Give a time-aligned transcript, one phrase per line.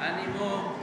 [0.00, 0.74] Ánimo.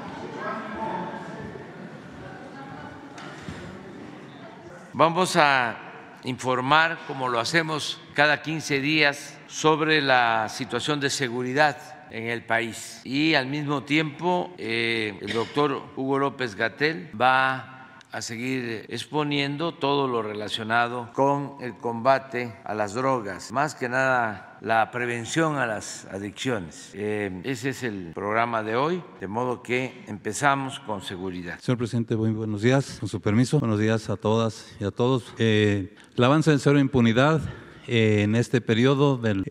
[4.93, 5.77] Vamos a
[6.25, 13.01] informar, como lo hacemos cada 15 días, sobre la situación de seguridad en el país.
[13.03, 17.78] Y al mismo tiempo, eh, el doctor Hugo López Gatel va a
[18.21, 24.91] seguir exponiendo todo lo relacionado con el combate a las drogas, más que nada la
[24.91, 26.91] prevención a las adicciones.
[26.93, 31.59] Eh, ese es el programa de hoy, de modo que empezamos con seguridad.
[31.59, 33.59] Señor presidente, muy buenos días, con su permiso.
[33.59, 35.33] Buenos días a todas y a todos.
[35.37, 37.41] Eh, el avance en cero impunidad
[37.87, 39.43] eh, en este periodo del,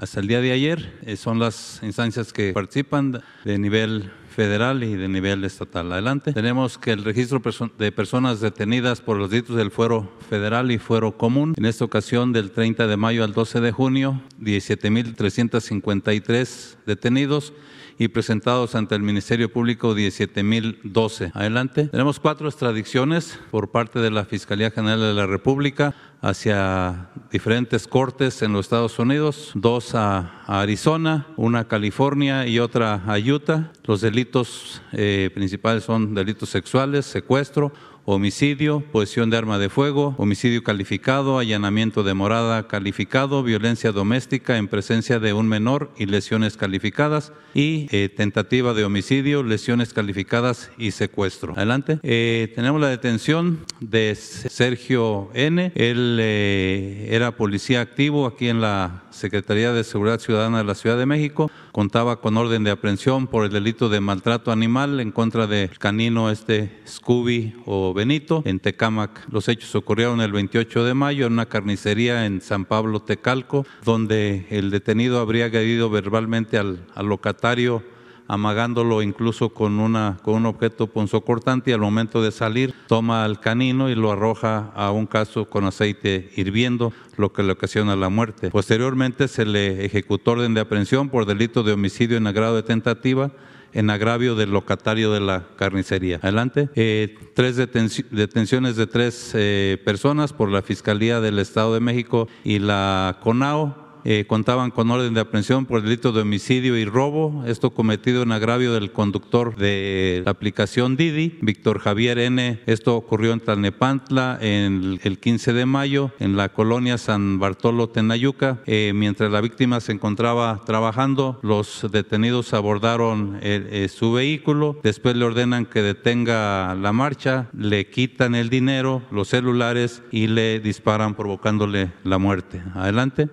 [0.00, 5.06] hasta el día de ayer son las instancias que participan de nivel federal y de
[5.06, 5.92] nivel estatal.
[5.92, 6.32] Adelante.
[6.32, 7.42] Tenemos que el registro
[7.76, 12.32] de personas detenidas por los delitos del fuero federal y fuero común, en esta ocasión
[12.32, 17.52] del 30 de mayo al 12 de junio, 17.353 detenidos
[18.00, 21.32] y presentados ante el Ministerio Público 17.012.
[21.34, 21.88] Adelante.
[21.88, 28.40] Tenemos cuatro extradiciones por parte de la Fiscalía General de la República hacia diferentes cortes
[28.40, 33.70] en los Estados Unidos, dos a, Arizona, una a California y otra a Utah.
[33.84, 37.70] Los delitos eh, principales son delitos sexuales, secuestro,
[38.04, 44.68] homicidio, posesión de arma de fuego, homicidio calificado, allanamiento de morada calificado, violencia doméstica en
[44.68, 50.92] presencia de un menor y lesiones calificadas y eh, tentativa de homicidio, lesiones calificadas y
[50.92, 51.54] secuestro.
[51.56, 51.98] Adelante.
[52.02, 55.72] Eh, tenemos la detención de Sergio N.
[55.74, 60.98] Él eh, era policía activo aquí en la Secretaría de Seguridad Ciudadana de la Ciudad
[60.98, 61.50] de México.
[61.72, 66.30] Contaba con orden de aprehensión por el delito de maltrato animal en contra del canino
[66.30, 69.26] este Scooby o Benito en Tecámac.
[69.30, 74.46] Los hechos ocurrieron el 28 de mayo en una carnicería en San Pablo, Tecalco, donde
[74.50, 77.82] el detenido habría agredido verbalmente al, al locatario
[78.30, 83.40] amagándolo incluso con, una, con un objeto punzocortante y al momento de salir toma al
[83.40, 88.08] canino y lo arroja a un caso con aceite hirviendo, lo que le ocasiona la
[88.08, 88.50] muerte.
[88.50, 93.32] Posteriormente se le ejecutó orden de aprehensión por delito de homicidio en agrado de tentativa
[93.72, 96.18] en agravio del locatario de la carnicería.
[96.22, 96.68] Adelante.
[96.74, 102.58] Eh, tres detenciones de tres eh, personas por la Fiscalía del Estado de México y
[102.58, 107.70] la CONAO eh, contaban con orden de aprehensión por delito de homicidio y robo, esto
[107.70, 112.60] cometido en agravio del conductor de la aplicación Didi, Víctor Javier N.
[112.66, 118.60] Esto ocurrió en Tlalnepantla en el 15 de mayo, en la colonia San Bartolo Tenayuca.
[118.66, 125.24] Eh, mientras la víctima se encontraba trabajando, los detenidos abordaron eh, su vehículo, después le
[125.24, 131.92] ordenan que detenga la marcha, le quitan el dinero, los celulares y le disparan provocándole
[132.04, 132.62] la muerte.
[132.74, 133.28] Adelante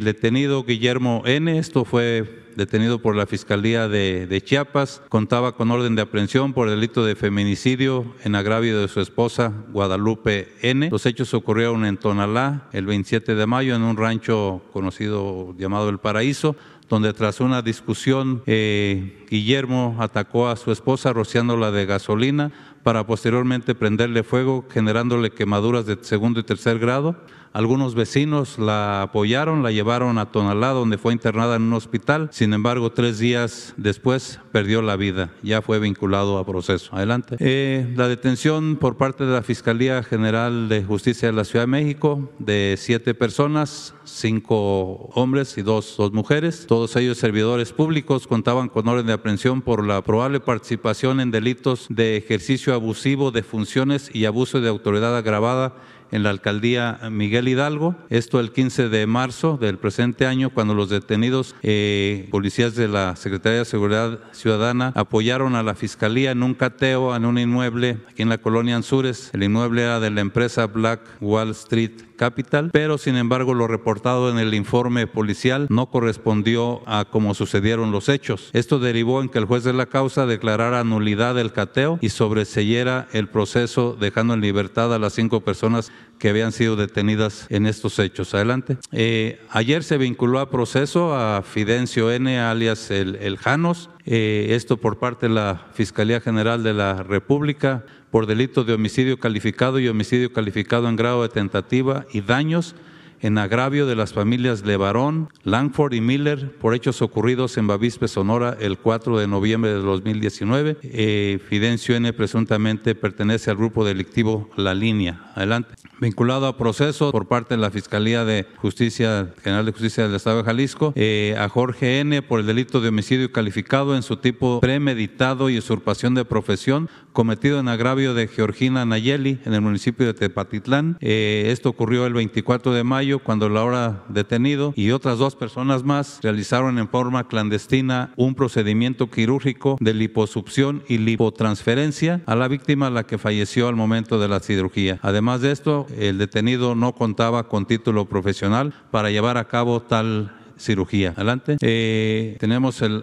[0.00, 5.94] el detenido Guillermo N., esto fue detenido por la Fiscalía de, Chiapas, contaba con orden
[5.94, 10.88] de aprehensión por delito de feminicidio en agravio de su esposa Guadalupe N.
[10.88, 15.98] Los hechos ocurrieron en Tonalá el 27 de mayo en un rancho conocido llamado El
[15.98, 16.56] Paraíso,
[16.88, 23.74] donde tras una discusión eh, Guillermo atacó a su esposa rociándola de gasolina para posteriormente
[23.74, 27.16] prenderle fuego, generándole quemaduras de segundo y tercer grado.
[27.52, 32.28] Algunos vecinos la apoyaron, la llevaron a Tonalá, donde fue internada en un hospital.
[32.30, 35.32] Sin embargo, tres días después perdió la vida.
[35.42, 36.94] Ya fue vinculado a proceso.
[36.94, 37.36] Adelante.
[37.40, 41.72] Eh, la detención por parte de la Fiscalía General de Justicia de la Ciudad de
[41.72, 46.66] México de siete personas, cinco hombres y dos, dos mujeres.
[46.68, 51.86] Todos ellos servidores públicos contaban con orden de aprehensión por la probable participación en delitos
[51.88, 55.74] de ejercicio abusivo de funciones y abuso de autoridad agravada
[56.12, 57.94] en la alcaldía Miguel Hidalgo.
[58.08, 63.16] Esto el 15 de marzo del presente año, cuando los detenidos eh, policías de la
[63.16, 68.22] Secretaría de Seguridad Ciudadana apoyaron a la fiscalía en un cateo en un inmueble aquí
[68.22, 69.30] en la colonia Anzures.
[69.32, 74.30] El inmueble era de la empresa Black Wall Street Capital, pero sin embargo lo reportado
[74.30, 78.50] en el informe policial no correspondió a cómo sucedieron los hechos.
[78.52, 83.08] Esto derivó en que el juez de la causa declarara nulidad del cateo y sobreseyera
[83.14, 87.98] el proceso dejando en libertad a las cinco personas que habían sido detenidas en estos
[87.98, 88.34] hechos.
[88.34, 88.76] Adelante.
[88.92, 94.98] Eh, ayer se vinculó a proceso a Fidencio N, alias el, Janos, eh, esto por
[94.98, 100.32] parte de la Fiscalía General de la República por delito de homicidio calificado y homicidio
[100.32, 102.74] calificado en grado de tentativa y daños
[103.20, 108.56] en agravio de las familias Levarón, Langford y Miller por hechos ocurridos en Bavispe, Sonora,
[108.60, 110.78] el 4 de noviembre de 2019.
[110.82, 112.12] Eh, Fidencio N.
[112.12, 115.32] presuntamente pertenece al grupo delictivo La Línea.
[115.34, 115.74] Adelante.
[116.00, 120.38] Vinculado a proceso por parte de la Fiscalía de Justicia General de Justicia del Estado
[120.38, 122.22] de Jalisco, eh, a Jorge N.
[122.22, 127.60] por el delito de homicidio calificado en su tipo premeditado y usurpación de profesión cometido
[127.60, 130.96] en agravio de Georgina Nayeli en el municipio de Tepatitlán.
[131.00, 135.82] Eh, esto ocurrió el 24 de mayo cuando la hora detenido y otras dos personas
[135.82, 142.90] más realizaron en forma clandestina un procedimiento quirúrgico de liposucción y lipotransferencia a la víctima
[142.90, 144.98] la que falleció al momento de la cirugía.
[145.02, 150.36] Además de esto, el detenido no contaba con título profesional para llevar a cabo tal
[150.58, 151.14] cirugía.
[151.16, 151.56] Adelante.
[151.60, 153.02] Eh, tenemos el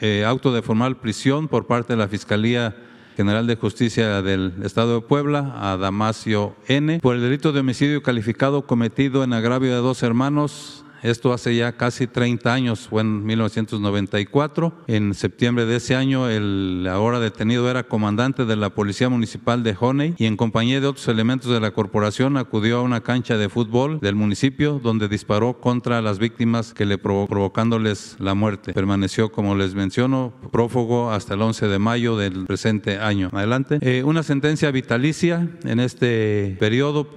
[0.00, 2.76] eh, auto de formal prisión por parte de la Fiscalía
[3.16, 8.02] General de Justicia del Estado de Puebla, a Damasio N., por el delito de homicidio
[8.02, 13.24] calificado cometido en agravio de dos hermanos esto hace ya casi 30 años, fue en
[13.24, 14.72] 1994.
[14.86, 19.76] En septiembre de ese año, el ahora detenido era comandante de la Policía Municipal de
[19.78, 23.48] Honey y en compañía de otros elementos de la corporación acudió a una cancha de
[23.48, 28.72] fútbol del municipio donde disparó contra las víctimas que le provocándoles la muerte.
[28.72, 33.30] Permaneció, como les menciono, prófugo hasta el 11 de mayo del presente año.
[33.32, 33.78] Adelante.
[33.80, 37.08] Eh, una sentencia vitalicia en este periodo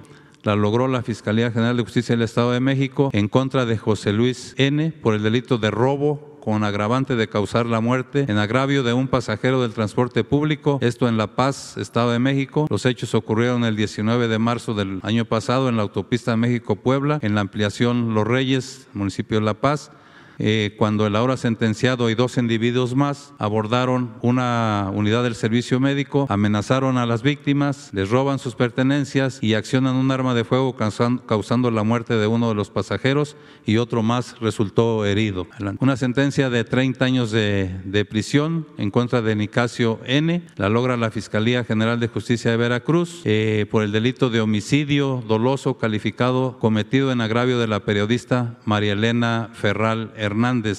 [0.46, 4.12] la logró la Fiscalía General de Justicia del Estado de México en contra de José
[4.12, 4.92] Luis N.
[5.02, 9.08] por el delito de robo con agravante de causar la muerte en agravio de un
[9.08, 12.68] pasajero del transporte público, esto en La Paz, Estado de México.
[12.70, 17.34] Los hechos ocurrieron el 19 de marzo del año pasado en la autopista México-Puebla, en
[17.34, 19.90] la ampliación Los Reyes, municipio de La Paz.
[20.38, 26.26] Eh, cuando el ahora sentenciado y dos individuos más abordaron una unidad del servicio médico,
[26.28, 31.70] amenazaron a las víctimas, les roban sus pertenencias y accionan un arma de fuego causando
[31.70, 35.46] la muerte de uno de los pasajeros y otro más resultó herido.
[35.80, 40.42] Una sentencia de 30 años de, prisión en contra de Nicasio N.
[40.56, 45.24] La logra la Fiscalía General de Justicia de Veracruz eh, por el delito de homicidio
[45.26, 50.25] doloso calificado cometido en agravio de la periodista María Elena Ferral Hernández.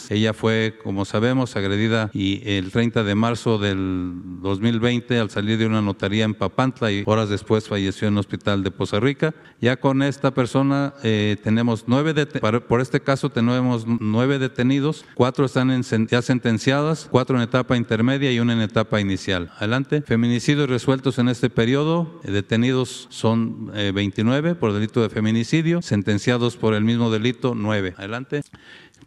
[0.09, 4.11] Ella fue, como sabemos, agredida y el 30 de marzo del
[4.41, 8.63] 2020 al salir de una notaría en Papantla y horas después falleció en el hospital
[8.63, 9.33] de Poza Rica.
[9.61, 15.81] Ya con esta persona eh, tenemos nueve, por este caso tenemos nueve detenidos, cuatro están
[16.09, 19.51] ya sentenciadas, cuatro en etapa intermedia y una en etapa inicial.
[19.57, 20.01] Adelante.
[20.01, 26.57] Feminicidios resueltos en este periodo, eh, detenidos son 29 eh, por delito de feminicidio, sentenciados
[26.57, 27.95] por el mismo delito 9.
[27.97, 28.41] Adelante.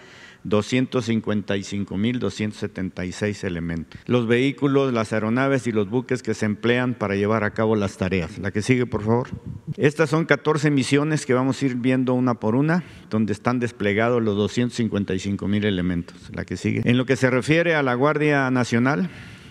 [0.46, 4.00] 255.276 elementos.
[4.06, 7.98] Los vehículos, las aeronaves y los buques que se emplean para llevar a cabo las
[7.98, 8.38] tareas.
[8.38, 9.28] La que sigue, por favor.
[9.78, 14.24] Estas son 14 misiones que vamos a ir viendo una por una, donde están desplegados
[14.24, 16.16] los 255.000 elementos.
[16.34, 16.82] La que sigue.
[16.86, 19.10] En lo que se refiere a la Guardia Nacional,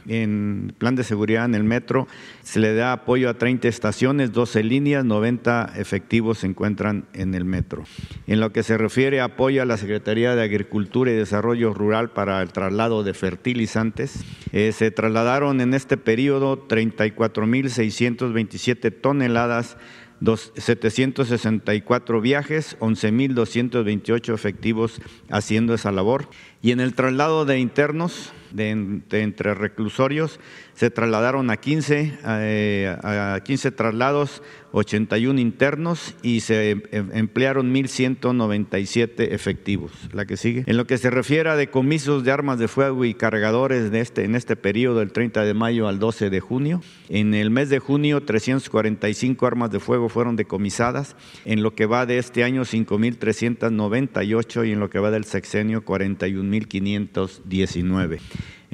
[0.09, 2.09] en plan de seguridad en el metro.
[2.43, 7.45] Se le da apoyo a 30 estaciones, 12 líneas, 90 efectivos se encuentran en el
[7.45, 7.85] metro.
[8.27, 12.11] En lo que se refiere a apoyo a la Secretaría de Agricultura y Desarrollo Rural
[12.11, 19.77] para el traslado de fertilizantes, eh, se trasladaron en este periodo 34.627 toneladas
[20.23, 26.29] 764 viajes, 11.228 efectivos haciendo esa labor.
[26.63, 30.41] Y en el traslado de internos, de, entre reclusorios,
[30.75, 34.43] se trasladaron a 15, eh, a 15 traslados,
[34.73, 39.93] 81 internos y se em, em, emplearon 1.197 efectivos.
[40.13, 40.65] La que sigue.
[40.67, 44.25] En lo que se refiere a decomisos de armas de fuego y cargadores de este,
[44.25, 47.79] en este periodo, del 30 de mayo al 12 de junio, en el mes de
[47.79, 54.67] junio 345 armas de fuego fueron decomisadas, en lo que va de este año 5.398
[54.67, 58.21] y en lo que va del sexenio 41.519.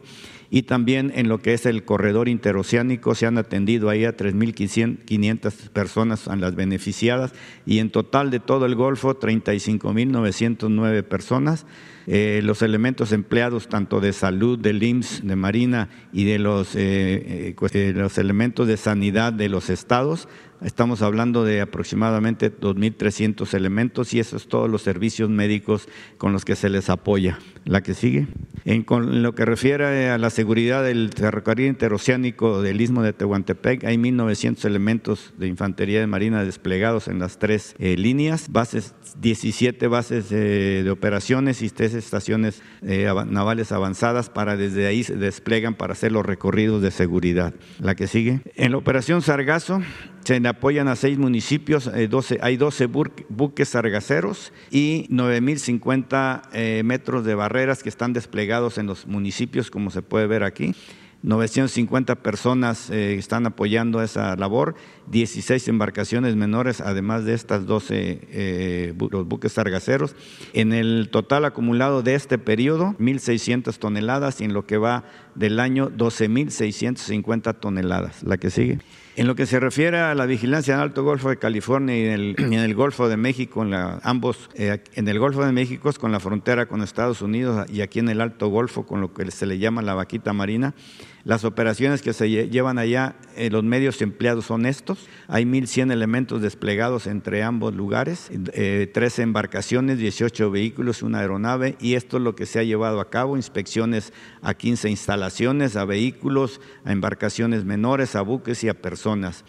[0.49, 5.69] y también en lo que es el corredor interoceánico se han atendido ahí a 3.500
[5.69, 7.33] personas a las beneficiadas
[7.65, 11.65] y en total de todo el Golfo 35.909 personas.
[12.07, 17.55] Eh, los elementos empleados tanto de salud, del IMSS, de Marina y de los, eh,
[17.57, 20.27] eh, los elementos de sanidad de los estados
[20.61, 26.55] Estamos hablando de aproximadamente 2.300 elementos y esos todos los servicios médicos con los que
[26.55, 27.39] se les apoya.
[27.65, 28.27] La que sigue.
[28.63, 33.83] En con lo que refiere a la seguridad del ferrocarril interoceánico del Istmo de Tehuantepec,
[33.83, 40.29] hay 1.900 elementos de infantería de marina desplegados en las tres líneas, bases, 17 bases
[40.29, 46.11] de operaciones y tres estaciones eh, navales avanzadas para desde ahí se desplegan para hacer
[46.11, 47.53] los recorridos de seguridad.
[47.79, 48.41] La que sigue.
[48.55, 49.81] En la operación Sargazo,
[50.23, 52.09] se apoyan a seis municipios, eh,
[52.41, 52.87] hay 12
[53.29, 59.91] buques sargaceros y 9.050 eh, metros de barreras que están desplegados en los municipios, como
[59.91, 60.73] se puede ver aquí.
[61.25, 64.75] 950 personas eh, están apoyando esa labor,
[65.07, 70.15] 16 embarcaciones menores, además de estas 12 eh, los buques sargaceros.
[70.53, 75.59] En el total acumulado de este periodo, 1.600 toneladas y en lo que va del
[75.59, 78.21] año, 12.650 toneladas.
[78.21, 78.77] La que sigue.
[79.17, 82.05] En lo que se refiere a la vigilancia en el Alto Golfo de California y
[82.05, 86.65] en el, Golfo de México, en ambos, en el Golfo de México con la frontera
[86.65, 89.81] con Estados Unidos y aquí en el Alto Golfo con lo que se le llama
[89.81, 90.73] la vaquita marina,
[91.25, 95.07] las operaciones que se llevan allá, eh, los medios empleados son estos.
[95.27, 101.95] Hay 1.100 elementos desplegados entre ambos lugares, 13 eh, embarcaciones, 18 vehículos, una aeronave y
[101.95, 106.61] esto es lo que se ha llevado a cabo, inspecciones a 15 instalaciones, a vehículos,
[106.85, 109.45] a embarcaciones menores, a buques y a personas.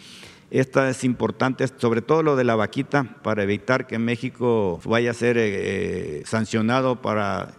[0.50, 5.14] Esta es importante, sobre todo lo de la vaquita, para evitar que México vaya a
[5.14, 7.52] ser eh, sancionado para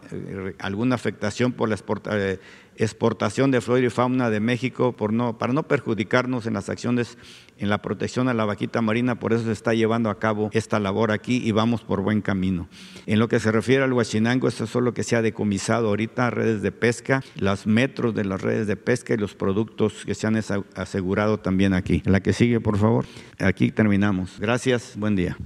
[0.57, 2.39] alguna afectación por la exportación
[2.77, 7.17] exportación de flora y fauna de México por no, para no perjudicarnos en las acciones
[7.59, 10.79] en la protección a la vaquita marina, por eso se está llevando a cabo esta
[10.79, 12.69] labor aquí y vamos por buen camino.
[13.05, 16.29] En lo que se refiere al huachinango, esto es solo que se ha decomisado ahorita
[16.29, 20.27] redes de pesca, los metros de las redes de pesca y los productos que se
[20.27, 20.39] han
[20.75, 22.03] asegurado también aquí.
[22.05, 23.05] La que sigue, por favor.
[23.39, 24.39] Aquí terminamos.
[24.39, 25.37] Gracias, buen día.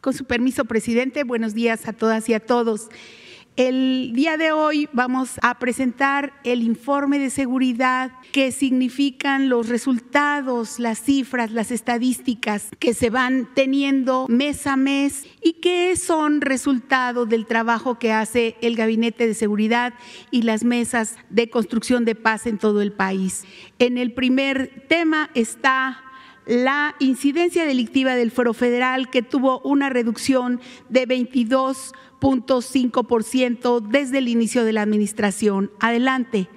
[0.00, 2.88] Con su permiso, presidente, buenos días a todas y a todos.
[3.56, 10.78] El día de hoy vamos a presentar el informe de seguridad que significan los resultados,
[10.78, 17.26] las cifras, las estadísticas que se van teniendo mes a mes y que son resultado
[17.26, 19.92] del trabajo que hace el Gabinete de Seguridad
[20.30, 23.44] y las mesas de construcción de paz en todo el país.
[23.78, 26.02] En el primer tema está
[26.46, 34.64] la incidencia delictiva del Foro Federal, que tuvo una reducción de 22.5% desde el inicio
[34.64, 35.70] de la administración.
[35.80, 36.48] Adelante.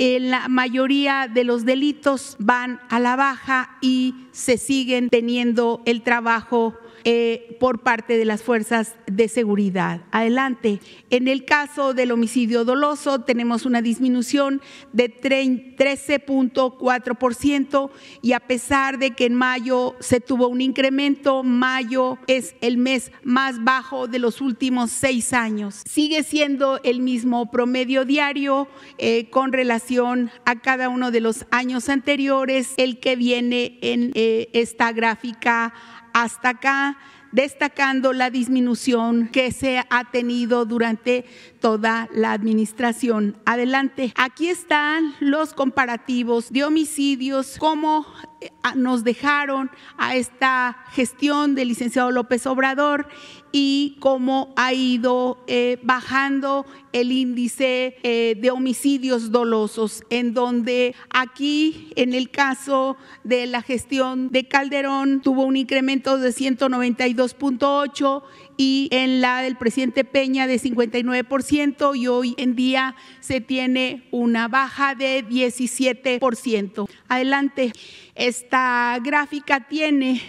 [0.00, 6.02] En la mayoría de los delitos van a la baja y se siguen teniendo el
[6.02, 10.00] trabajo eh, por parte de las fuerzas de seguridad.
[10.10, 10.80] Adelante.
[11.10, 17.90] En el caso del homicidio doloso tenemos una disminución de 13.4%
[18.22, 23.12] y a pesar de que en mayo se tuvo un incremento, mayo es el mes
[23.22, 25.82] más bajo de los últimos seis años.
[25.86, 31.88] Sigue siendo el mismo promedio diario eh, con relación a cada uno de los años
[31.88, 35.74] anteriores, el que viene en eh, esta gráfica
[36.18, 36.98] hasta acá,
[37.30, 41.24] destacando la disminución que se ha tenido durante
[41.60, 43.36] toda la administración.
[43.44, 44.12] Adelante.
[44.16, 48.04] Aquí están los comparativos de homicidios, cómo
[48.40, 53.06] eh, nos dejaron a esta gestión del licenciado López Obrador
[53.52, 61.92] y cómo ha ido eh, bajando el índice eh, de homicidios dolosos, en donde aquí,
[61.96, 68.22] en el caso de la gestión de Calderón, tuvo un incremento de 192.8
[68.56, 74.48] y en la del presidente Peña de 59% y hoy en día se tiene una
[74.48, 76.88] baja de 17%.
[77.08, 77.72] Adelante,
[78.14, 80.20] esta gráfica tiene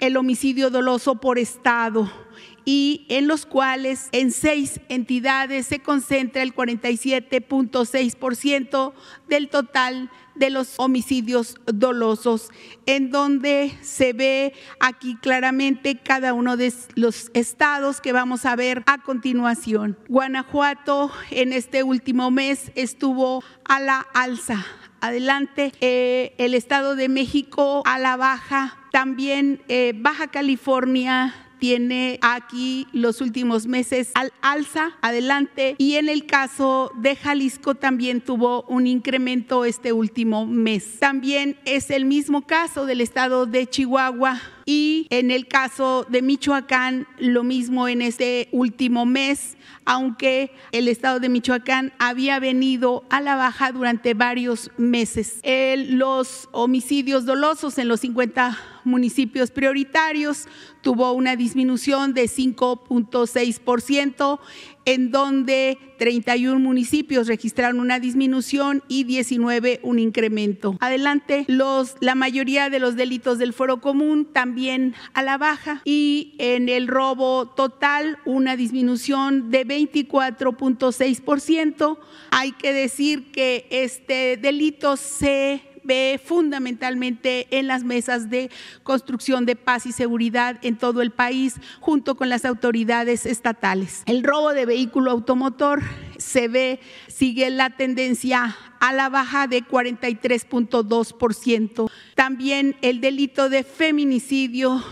[0.00, 2.25] el homicidio doloso por estado
[2.68, 8.92] y en los cuales en seis entidades se concentra el 47.6%
[9.28, 12.48] del total de los homicidios dolosos,
[12.84, 18.82] en donde se ve aquí claramente cada uno de los estados que vamos a ver
[18.86, 19.96] a continuación.
[20.08, 24.66] Guanajuato en este último mes estuvo a la alza.
[25.00, 32.86] Adelante, eh, el Estado de México a la baja, también eh, Baja California tiene aquí
[32.92, 38.86] los últimos meses al alza, adelante, y en el caso de Jalisco también tuvo un
[38.86, 40.98] incremento este último mes.
[40.98, 47.06] También es el mismo caso del estado de Chihuahua y en el caso de Michoacán
[47.18, 53.36] lo mismo en este último mes, aunque el estado de Michoacán había venido a la
[53.36, 55.40] baja durante varios meses.
[55.88, 60.48] los homicidios dolosos en los 50 municipios prioritarios
[60.86, 64.38] tuvo una disminución de 5.6%,
[64.84, 70.76] en donde 31 municipios registraron una disminución y 19 un incremento.
[70.78, 76.68] Adelante, la mayoría de los delitos del foro común también a la baja y en
[76.68, 81.98] el robo total una disminución de 24.6%.
[82.30, 88.50] Hay que decir que este delito se ve fundamentalmente en las mesas de
[88.82, 94.02] construcción de paz y seguridad en todo el país, junto con las autoridades estatales.
[94.06, 95.82] El robo de vehículo automotor
[96.18, 101.90] se ve, sigue la tendencia a la baja de 43.2%.
[102.14, 104.84] También el delito de feminicidio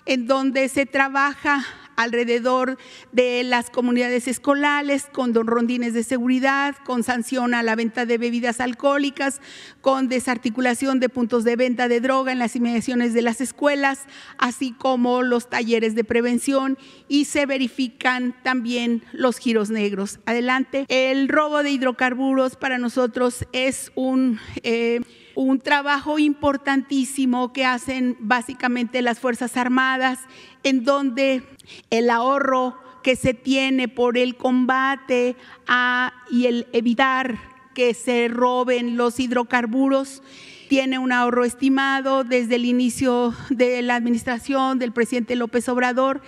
[0.05, 1.64] en donde se trabaja
[1.98, 2.79] alrededor
[3.11, 8.61] de las comunidades escolares, con rondines de seguridad, con sanción a la venta de bebidas
[8.61, 9.40] alcohólicas,
[9.81, 14.07] con desarticulación de puntos de venta de droga en las inmediaciones de las escuelas,
[14.38, 20.20] así como los talleres de prevención y se verifican también los giros negros.
[20.24, 20.87] Adelante.
[20.88, 24.38] El robo de hidrocarburos para nosotros es un...
[24.62, 25.01] Eh,
[25.38, 30.18] un trabajo importantísimo que hacen básicamente las Fuerzas Armadas,
[30.64, 31.44] en donde
[31.90, 35.37] el ahorro que se tiene por el combate
[36.29, 37.38] y el evitar
[37.72, 40.24] que se roben los hidrocarburos
[40.68, 46.20] tiene un ahorro estimado desde el inicio de la administración del presidente López Obrador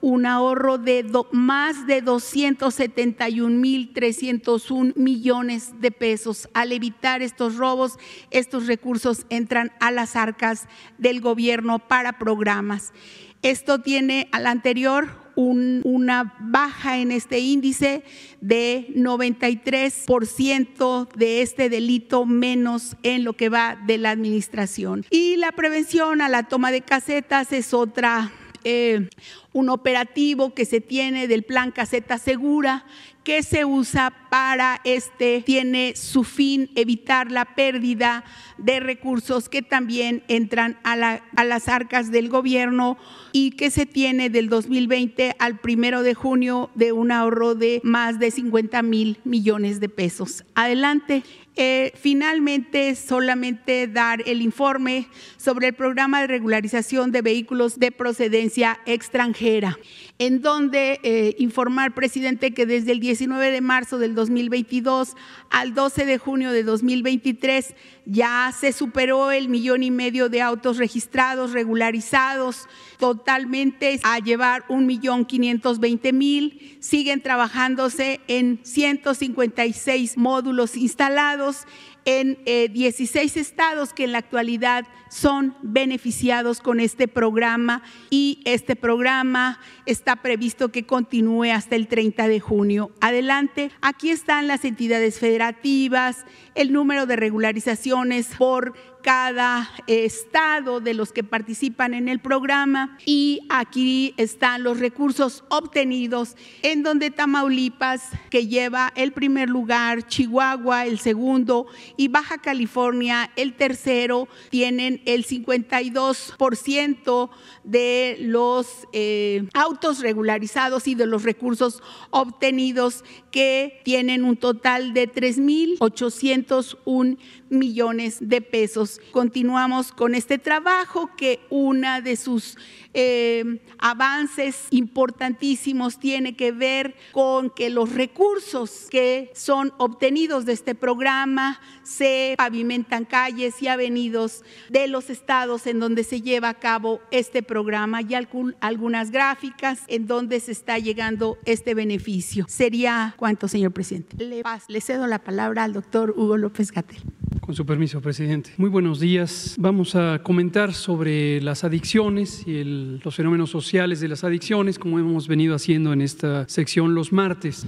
[0.00, 6.48] un ahorro de más de 271.301 millones de pesos.
[6.54, 7.98] Al evitar estos robos,
[8.30, 10.66] estos recursos entran a las arcas
[10.98, 12.94] del gobierno para programas.
[13.42, 18.02] Esto tiene al anterior una baja en este índice
[18.40, 25.06] de 93% de este delito menos en lo que va de la administración.
[25.10, 28.32] Y la prevención a la toma de casetas es otra
[28.70, 29.08] eh,
[29.54, 32.84] un operativo que se tiene del plan Caseta Segura
[33.24, 38.24] que se usa para este, tiene su fin evitar la pérdida
[38.56, 42.96] de recursos que también entran a, a las arcas del gobierno
[43.32, 48.18] y que se tiene del 2020 al primero de junio de un ahorro de más
[48.18, 50.44] de 50 mil millones de pesos.
[50.54, 51.22] Adelante.
[51.60, 58.78] Eh, finalmente, solamente dar el informe sobre el programa de regularización de vehículos de procedencia
[58.86, 59.76] extranjera
[60.20, 65.14] en donde eh, informar, presidente, que desde el 19 de marzo del 2022
[65.50, 67.74] al 12 de junio de 2023
[68.10, 72.66] ya se superó el millón y medio de autos registrados, regularizados,
[72.98, 76.78] totalmente a llevar un millón quinientos veinte mil.
[76.80, 81.66] Siguen trabajándose en 156 módulos instalados
[82.06, 88.76] en 16 eh, estados que en la actualidad son beneficiados con este programa y este
[88.76, 92.90] programa está previsto que continúe hasta el 30 de junio.
[93.00, 98.74] Adelante, aquí están las entidades federativas, el número de regularizaciones por
[99.08, 106.36] cada estado de los que participan en el programa y aquí están los recursos obtenidos
[106.60, 113.54] en donde Tamaulipas, que lleva el primer lugar, Chihuahua el segundo y Baja California el
[113.54, 117.30] tercero, tienen el 52%
[117.64, 125.10] de los eh, autos regularizados y de los recursos obtenidos que tienen un total de
[125.10, 127.16] 3.801
[127.48, 128.97] millones de pesos.
[129.12, 132.56] Continuamos con este trabajo que una de sus
[132.94, 140.74] eh, avances importantísimos tiene que ver con que los recursos que son obtenidos de este
[140.74, 147.00] programa se pavimentan calles y avenidos de los estados en donde se lleva a cabo
[147.10, 152.46] este programa y algunas gráficas en donde se está llegando este beneficio.
[152.48, 154.16] Sería cuánto, señor presidente.
[154.22, 157.02] Le, le cedo la palabra al doctor Hugo López Gatel.
[157.48, 158.50] Con su permiso, presidente.
[158.58, 159.56] Muy buenos días.
[159.58, 162.62] Vamos a comentar sobre las adicciones y
[163.02, 167.64] los fenómenos sociales de las adicciones, como hemos venido haciendo en esta sección los martes.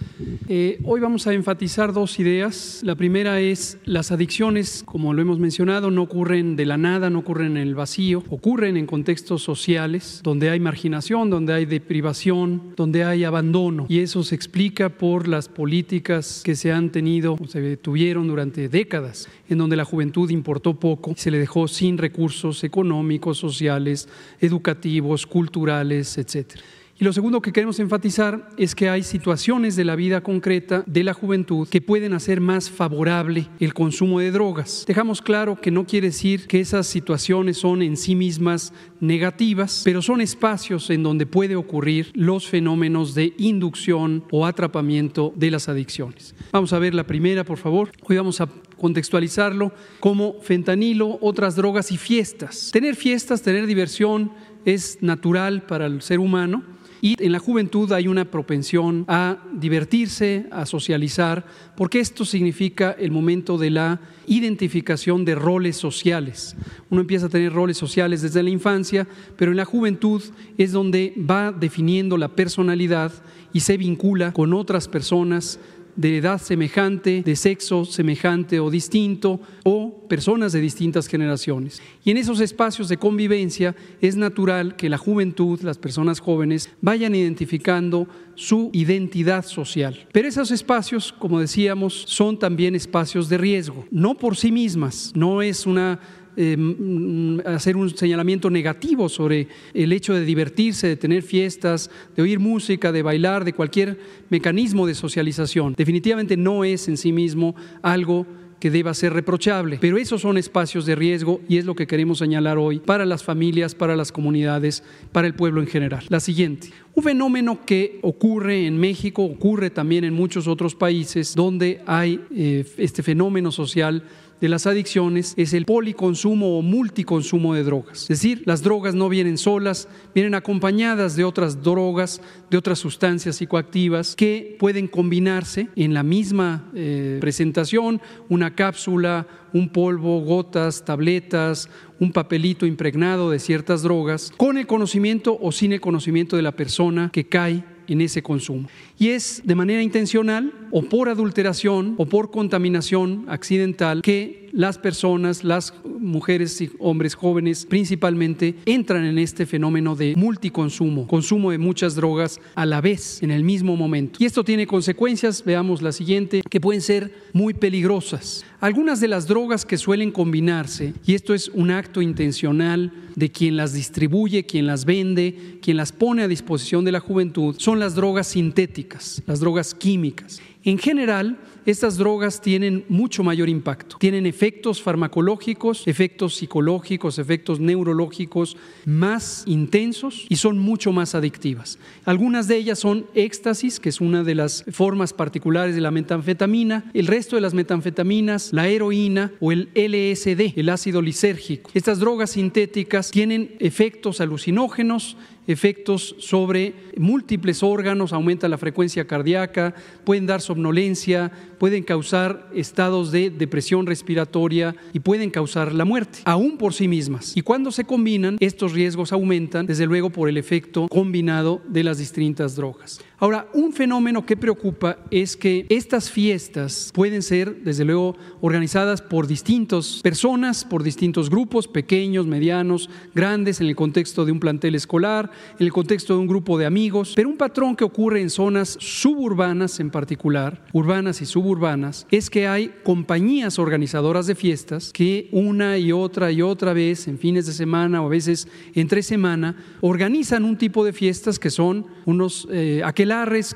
[0.50, 2.82] Eh, hoy vamos a enfatizar dos ideas.
[2.84, 7.20] La primera es las adicciones, como lo hemos mencionado, no ocurren de la nada, no
[7.20, 13.04] ocurren en el vacío, ocurren en contextos sociales donde hay marginación, donde hay deprivación, donde
[13.04, 13.86] hay abandono.
[13.88, 18.68] Y eso se explica por las políticas que se han tenido, o se tuvieron durante
[18.68, 24.08] décadas, en donde la juventud importó poco, se le dejó sin recursos económicos, sociales,
[24.40, 26.62] educativos, culturales, etcétera.
[27.00, 31.02] Y lo segundo que queremos enfatizar es que hay situaciones de la vida concreta de
[31.02, 34.84] la juventud que pueden hacer más favorable el consumo de drogas.
[34.86, 40.02] Dejamos claro que no quiere decir que esas situaciones son en sí mismas negativas, pero
[40.02, 46.34] son espacios en donde puede ocurrir los fenómenos de inducción o atrapamiento de las adicciones.
[46.52, 47.92] Vamos a ver la primera, por favor.
[48.02, 48.48] Hoy vamos a
[48.80, 52.70] contextualizarlo como fentanilo, otras drogas y fiestas.
[52.72, 54.32] Tener fiestas, tener diversión
[54.64, 56.64] es natural para el ser humano
[57.02, 63.10] y en la juventud hay una propensión a divertirse, a socializar, porque esto significa el
[63.10, 66.56] momento de la identificación de roles sociales.
[66.90, 70.22] Uno empieza a tener roles sociales desde la infancia, pero en la juventud
[70.58, 73.12] es donde va definiendo la personalidad
[73.52, 75.58] y se vincula con otras personas
[76.00, 81.82] de edad semejante, de sexo semejante o distinto, o personas de distintas generaciones.
[82.02, 87.14] Y en esos espacios de convivencia es natural que la juventud, las personas jóvenes, vayan
[87.14, 90.08] identificando su identidad social.
[90.12, 95.42] Pero esos espacios, como decíamos, son también espacios de riesgo, no por sí mismas, no
[95.42, 96.00] es una
[96.36, 102.22] eh, mm, hacer un señalamiento negativo sobre el hecho de divertirse, de tener fiestas, de
[102.22, 105.74] oír música, de bailar, de cualquier mecanismo de socialización.
[105.76, 108.26] Definitivamente no es en sí mismo algo
[108.60, 112.18] que deba ser reprochable, pero esos son espacios de riesgo y es lo que queremos
[112.18, 116.04] señalar hoy para las familias, para las comunidades, para el pueblo en general.
[116.10, 121.80] La siguiente, un fenómeno que ocurre en México, ocurre también en muchos otros países donde
[121.86, 124.04] hay eh, este fenómeno social
[124.40, 128.02] de las adicciones es el policonsumo o multiconsumo de drogas.
[128.02, 133.36] Es decir, las drogas no vienen solas, vienen acompañadas de otras drogas, de otras sustancias
[133.36, 141.68] psicoactivas que pueden combinarse en la misma eh, presentación, una cápsula, un polvo, gotas, tabletas,
[141.98, 146.52] un papelito impregnado de ciertas drogas, con el conocimiento o sin el conocimiento de la
[146.52, 148.68] persona que cae en ese consumo.
[149.00, 155.44] Y es de manera intencional o por adulteración o por contaminación accidental que las personas,
[155.44, 161.94] las mujeres y hombres jóvenes principalmente, entran en este fenómeno de multiconsumo, consumo de muchas
[161.94, 164.18] drogas a la vez, en el mismo momento.
[164.20, 168.44] Y esto tiene consecuencias, veamos la siguiente, que pueden ser muy peligrosas.
[168.60, 173.56] Algunas de las drogas que suelen combinarse, y esto es un acto intencional de quien
[173.56, 177.94] las distribuye, quien las vende, quien las pone a disposición de la juventud, son las
[177.94, 178.89] drogas sintéticas,
[179.26, 180.40] las drogas químicas.
[180.62, 183.96] En general, estas drogas tienen mucho mayor impacto.
[183.98, 191.78] Tienen efectos farmacológicos, efectos psicológicos, efectos neurológicos más intensos y son mucho más adictivas.
[192.04, 196.90] Algunas de ellas son éxtasis, que es una de las formas particulares de la metanfetamina.
[196.92, 201.70] El resto de las metanfetaminas, la heroína o el LSD, el ácido lisérgico.
[201.72, 205.16] Estas drogas sintéticas tienen efectos alucinógenos,
[205.52, 213.30] efectos sobre múltiples órganos, aumenta la frecuencia cardíaca, pueden dar somnolencia, pueden causar estados de
[213.30, 217.36] depresión respiratoria y pueden causar la muerte, aún por sí mismas.
[217.36, 221.98] Y cuando se combinan, estos riesgos aumentan, desde luego por el efecto combinado de las
[221.98, 223.00] distintas drogas.
[223.22, 229.26] Ahora, un fenómeno que preocupa es que estas fiestas pueden ser, desde luego, organizadas por
[229.26, 235.30] distintas personas, por distintos grupos, pequeños, medianos, grandes, en el contexto de un plantel escolar,
[235.58, 238.78] en el contexto de un grupo de amigos, pero un patrón que ocurre en zonas
[238.80, 245.76] suburbanas en particular, urbanas y suburbanas, es que hay compañías organizadoras de fiestas que una
[245.76, 250.46] y otra y otra vez, en fines de semana o a veces entre semana, organizan
[250.46, 252.80] un tipo de fiestas que son unos eh,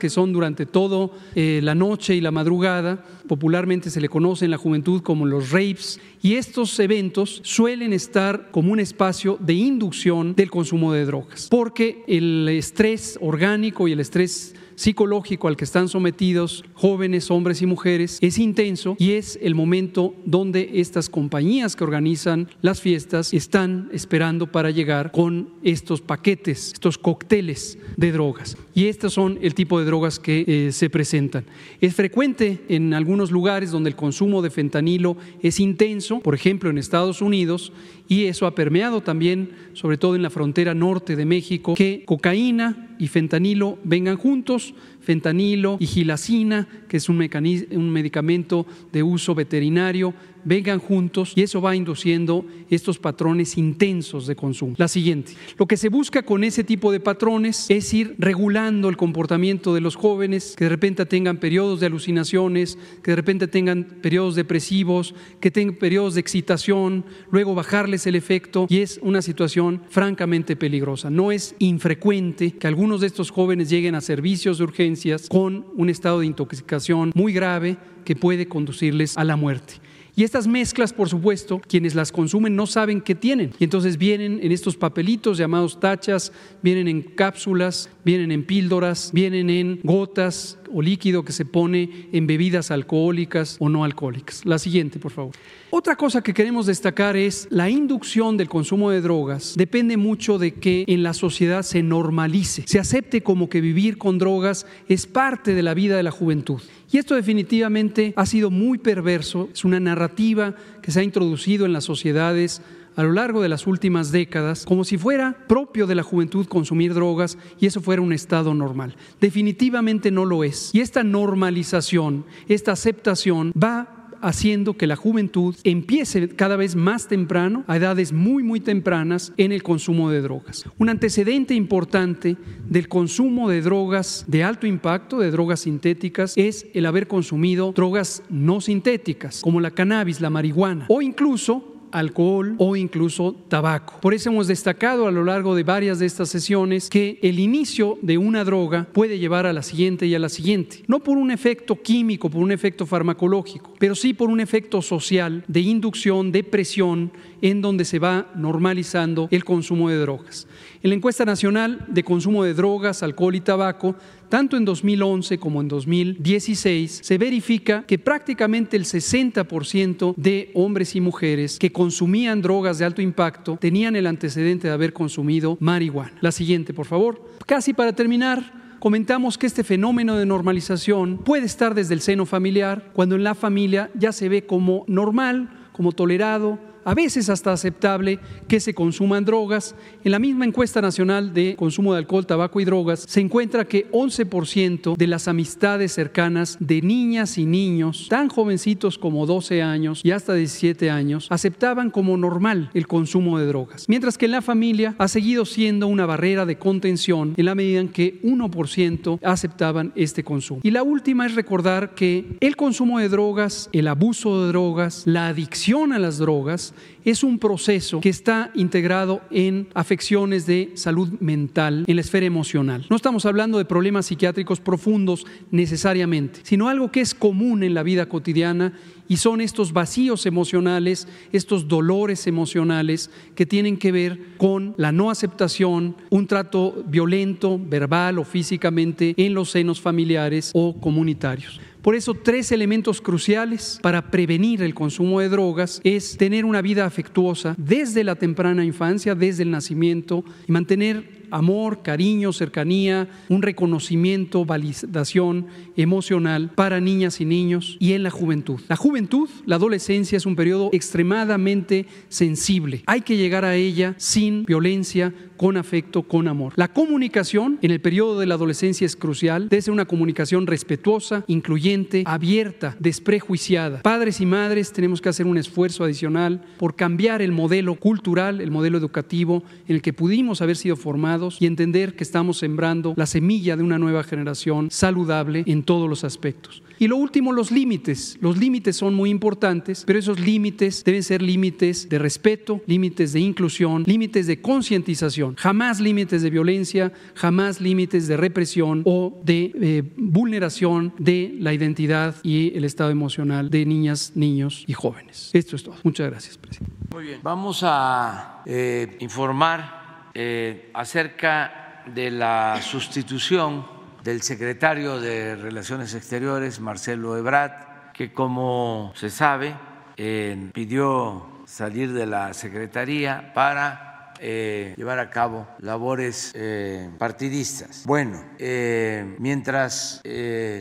[0.01, 4.51] que son durante todo eh, la noche y la madrugada, popularmente se le conoce en
[4.51, 10.35] la juventud como los rapes, y estos eventos suelen estar como un espacio de inducción
[10.35, 15.89] del consumo de drogas, porque el estrés orgánico y el estrés psicológico al que están
[15.89, 21.85] sometidos jóvenes, hombres y mujeres es intenso y es el momento donde estas compañías que
[21.85, 28.57] organizan las fiestas están esperando para llegar con estos paquetes, estos cócteles de drogas.
[28.75, 31.45] Y estos son el tipo de drogas que eh, se presentan.
[31.81, 36.79] Es frecuente en algunos lugares donde el consumo de fentanilo es intenso, por ejemplo en
[36.79, 37.73] Estados Unidos,
[38.07, 42.95] y eso ha permeado también, sobre todo en la frontera norte de México, que cocaína
[42.99, 47.27] y fentanilo vengan juntos, fentanilo y gilacina, que es un,
[47.71, 50.13] un medicamento de uso veterinario,
[50.45, 54.75] vengan juntos y eso va induciendo estos patrones intensos de consumo.
[54.79, 58.97] La siguiente, lo que se busca con ese tipo de patrones es ir regulando el
[58.97, 63.85] comportamiento de los jóvenes, que de repente tengan periodos de alucinaciones, que de repente tengan
[64.03, 69.83] periodos depresivos, que tengan periodos de excitación, luego bajarles el efecto y es una situación
[69.89, 71.11] francamente peligrosa.
[71.11, 75.91] No es infrecuente que algunos de estos jóvenes lleguen a servicios de urgencias con un
[75.91, 79.75] estado de intoxicación muy grave que puede conducirles a la muerte.
[80.17, 83.53] Y estas mezclas, por supuesto, quienes las consumen no saben qué tienen.
[83.59, 89.51] Y entonces vienen en estos papelitos llamados tachas, vienen en cápsulas, vienen en píldoras, vienen
[89.51, 94.45] en gotas o líquido que se pone en bebidas alcohólicas o no alcohólicas.
[94.45, 95.33] La siguiente, por favor.
[95.71, 99.55] Otra cosa que queremos destacar es la inducción del consumo de drogas.
[99.57, 104.19] Depende mucho de que en la sociedad se normalice, se acepte como que vivir con
[104.19, 106.61] drogas es parte de la vida de la juventud.
[106.95, 111.73] Y esto definitivamente ha sido muy perverso, es una narrativa que se ha introducido en
[111.73, 112.63] las sociedades
[112.95, 116.95] a lo largo de las últimas décadas como si fuera propio de la juventud consumir
[116.95, 118.95] drogas y eso fuera un estado normal.
[119.21, 120.73] Definitivamente no lo es.
[120.73, 127.65] Y esta normalización, esta aceptación va haciendo que la juventud empiece cada vez más temprano,
[127.67, 130.65] a edades muy, muy tempranas, en el consumo de drogas.
[130.79, 132.37] Un antecedente importante
[132.69, 138.23] del consumo de drogas de alto impacto, de drogas sintéticas, es el haber consumido drogas
[138.29, 144.01] no sintéticas, como la cannabis, la marihuana, o incluso alcohol o incluso tabaco.
[144.01, 147.99] Por eso hemos destacado a lo largo de varias de estas sesiones que el inicio
[148.03, 151.31] de una droga puede llevar a la siguiente y a la siguiente, no por un
[151.31, 156.45] efecto químico, por un efecto farmacológico, pero sí por un efecto social de inducción, de
[156.45, 160.49] presión, en donde se va normalizando el consumo de drogas.
[160.83, 163.97] En la encuesta nacional de consumo de drogas, alcohol y tabaco,
[164.29, 171.01] tanto en 2011 como en 2016, se verifica que prácticamente el 60% de hombres y
[171.01, 176.13] mujeres que consumían drogas de alto impacto tenían el antecedente de haber consumido marihuana.
[176.21, 177.23] La siguiente, por favor.
[177.47, 182.91] Casi para terminar, comentamos que este fenómeno de normalización puede estar desde el seno familiar,
[182.93, 188.19] cuando en la familia ya se ve como normal, como tolerado, a veces hasta aceptable
[188.49, 189.75] que se consuman drogas.
[190.05, 193.91] En la misma encuesta nacional de consumo de alcohol, tabaco y drogas se encuentra que
[193.91, 200.11] 11% de las amistades cercanas de niñas y niños, tan jovencitos como 12 años y
[200.11, 203.89] hasta 17 años, aceptaban como normal el consumo de drogas.
[203.89, 207.81] Mientras que en la familia ha seguido siendo una barrera de contención en la medida
[207.81, 210.61] en que 1% aceptaban este consumo.
[210.63, 215.29] Y la última es recordar que el consumo de drogas, el abuso de drogas, la
[215.29, 216.74] adicción a las drogas,
[217.05, 222.87] es un proceso que está integrado en afecciones de salud mental, en la esfera emocional.
[222.89, 227.83] No estamos hablando de problemas psiquiátricos profundos necesariamente, sino algo que es común en la
[227.83, 228.73] vida cotidiana
[229.09, 235.11] y son estos vacíos emocionales, estos dolores emocionales que tienen que ver con la no
[235.11, 241.61] aceptación, un trato violento, verbal o físicamente en los senos familiares o comunitarios.
[241.85, 246.87] Por eso, tres elementos cruciales para prevenir el consumo de drogas es tener una vida
[246.87, 254.45] afectuosa desde la temprana infancia, desde el nacimiento, y mantener amor, cariño, cercanía, un reconocimiento,
[254.45, 258.61] validación emocional para niñas y niños y en la juventud.
[258.69, 262.83] La juventud, la adolescencia es un periodo extremadamente sensible.
[262.87, 266.53] Hay que llegar a ella sin violencia, con afecto, con amor.
[266.55, 269.49] La comunicación en el periodo de la adolescencia es crucial.
[269.51, 273.83] Ser una comunicación respetuosa, incluyente, abierta, desprejuiciada.
[273.83, 278.51] Padres y madres tenemos que hacer un esfuerzo adicional por cambiar el modelo cultural, el
[278.53, 283.07] modelo educativo en el que pudimos haber sido formados y entender que estamos sembrando la
[283.07, 286.63] semilla de una nueva generación saludable en todos los aspectos.
[286.79, 288.19] Y lo último, los límites.
[288.21, 293.21] Los límites son muy importantes, pero esos límites deben ser límites de respeto, límites de
[293.21, 295.37] inclusión, límites de concientización.
[295.37, 302.17] Jamás límites de violencia, jamás límites de represión o de eh, vulneración de la identidad
[302.23, 305.31] y el estado emocional de niñas, niños y jóvenes.
[305.33, 305.77] Esto es todo.
[305.85, 306.75] Muchas gracias, presidente.
[306.93, 307.21] Muy bien.
[307.23, 309.84] Vamos a eh, informar
[310.15, 313.67] eh, acerca de la sustitución
[314.03, 319.55] del secretario de Relaciones Exteriores, Marcelo Ebrard, que como se sabe
[319.97, 323.94] eh, pidió salir de la Secretaría para
[324.27, 327.85] eh, llevar a cabo labores eh, partidistas.
[327.85, 330.01] Bueno, eh, mientras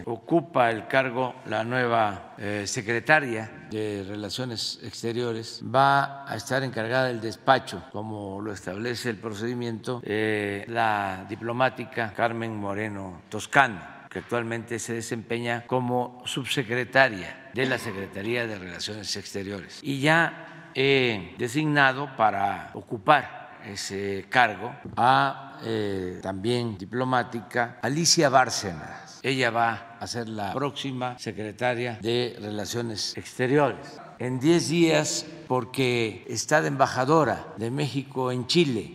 [0.03, 2.35] ocupa el cargo la nueva
[2.65, 10.01] secretaria de Relaciones Exteriores, va a estar encargada del despacho, como lo establece el procedimiento,
[10.03, 18.59] la diplomática Carmen Moreno Toscano que actualmente se desempeña como subsecretaria de la Secretaría de
[18.59, 19.79] Relaciones Exteriores.
[19.81, 29.19] Y ya he designado para ocupar ese cargo a eh, también diplomática Alicia Bárcenas.
[29.23, 33.99] Ella va a ser la próxima secretaria de Relaciones Exteriores.
[34.19, 38.93] En 10 días, porque está de embajadora de México en Chile.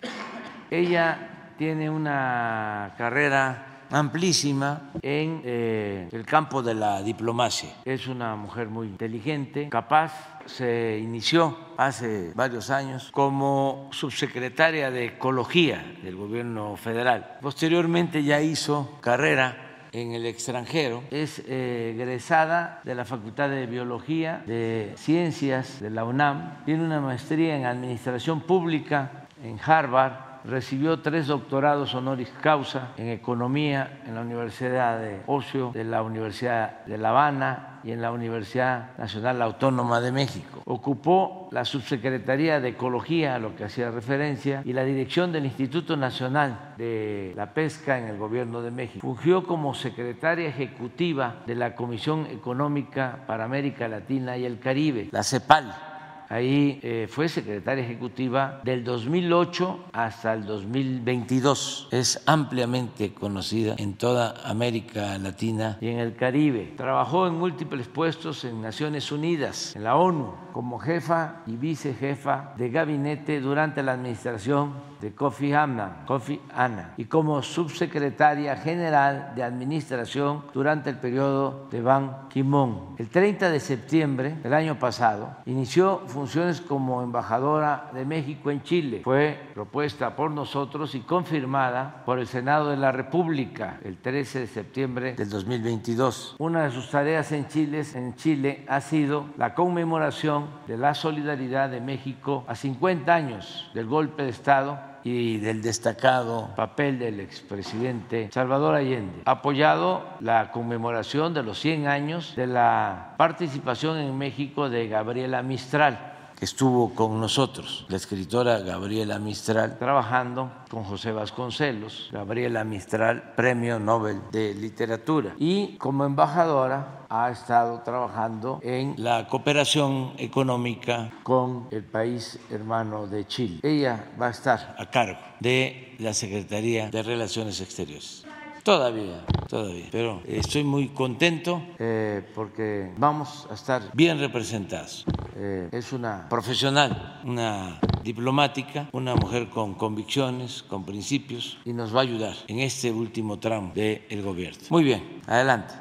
[0.69, 7.69] Ella tiene una carrera amplísima en eh, el campo de la diplomacia.
[7.85, 10.13] Es una mujer muy inteligente, capaz.
[10.49, 17.37] Se inició hace varios años como subsecretaria de Ecología del gobierno federal.
[17.41, 21.03] Posteriormente ya hizo carrera en el extranjero.
[21.11, 26.65] Es eh, egresada de la Facultad de Biología, de Ciencias de la UNAM.
[26.65, 34.01] Tiene una maestría en Administración Pública en Harvard recibió tres doctorados honoris causa en economía
[34.05, 38.97] en la Universidad de Ocio, de la Universidad de La Habana y en la Universidad
[38.97, 40.61] Nacional Autónoma de México.
[40.65, 45.95] Ocupó la subsecretaría de Ecología, a lo que hacía referencia, y la dirección del Instituto
[45.95, 49.05] Nacional de la Pesca en el Gobierno de México.
[49.05, 55.23] Fungió como secretaria ejecutiva de la Comisión Económica para América Latina y el Caribe, la
[55.23, 55.88] CEPAL
[56.31, 61.87] Ahí eh, fue secretaria ejecutiva del 2008 hasta el 2022.
[61.89, 66.75] Es ampliamente conocida en toda América Latina y en el Caribe.
[66.77, 72.69] Trabajó en múltiples puestos en Naciones Unidas, en la ONU, como jefa y vicejefa de
[72.69, 80.43] gabinete durante la administración de Kofi Annan, Kofi Annan y como subsecretaria general de administración
[80.53, 82.95] durante el periodo de Ban Ki-moon.
[82.97, 89.01] El 30 de septiembre del año pasado inició funciones como embajadora de México en Chile.
[89.03, 94.47] Fue propuesta por nosotros y confirmada por el Senado de la República el 13 de
[94.47, 96.35] septiembre del 2022.
[96.39, 101.69] Una de sus tareas en Chile, en Chile ha sido la conmemoración de la solidaridad
[101.69, 108.29] de México a 50 años del golpe de Estado y del destacado papel del expresidente
[108.31, 114.87] Salvador Allende, apoyado la conmemoración de los 100 años de la participación en México de
[114.87, 123.33] Gabriela Mistral estuvo con nosotros, la escritora Gabriela Mistral, trabajando con José Vasconcelos, Gabriela Mistral,
[123.35, 131.67] Premio Nobel de Literatura, y como embajadora ha estado trabajando en la cooperación económica con
[131.71, 133.59] el país hermano de Chile.
[133.63, 138.25] Ella va a estar a cargo de la Secretaría de Relaciones Exteriores.
[138.69, 139.85] Todavía, todavía.
[139.91, 145.05] Pero estoy muy contento eh, porque vamos a estar bien representados.
[145.35, 152.01] Eh, es una profesional, una diplomática, una mujer con convicciones, con principios y nos va
[152.01, 154.59] a ayudar en este último tramo del gobierno.
[154.69, 155.73] Muy bien, adelante.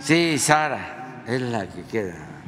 [0.00, 2.39] Sí, Sara, es la que queda.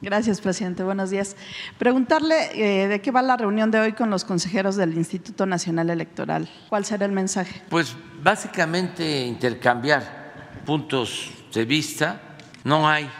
[0.00, 0.84] Gracias, presidente.
[0.84, 1.36] Buenos días.
[1.76, 5.90] Preguntarle eh, de qué va la reunión de hoy con los consejeros del Instituto Nacional
[5.90, 6.48] Electoral.
[6.68, 7.62] ¿Cuál será el mensaje?
[7.68, 12.20] Pues básicamente intercambiar puntos de vista.
[12.64, 13.10] No hay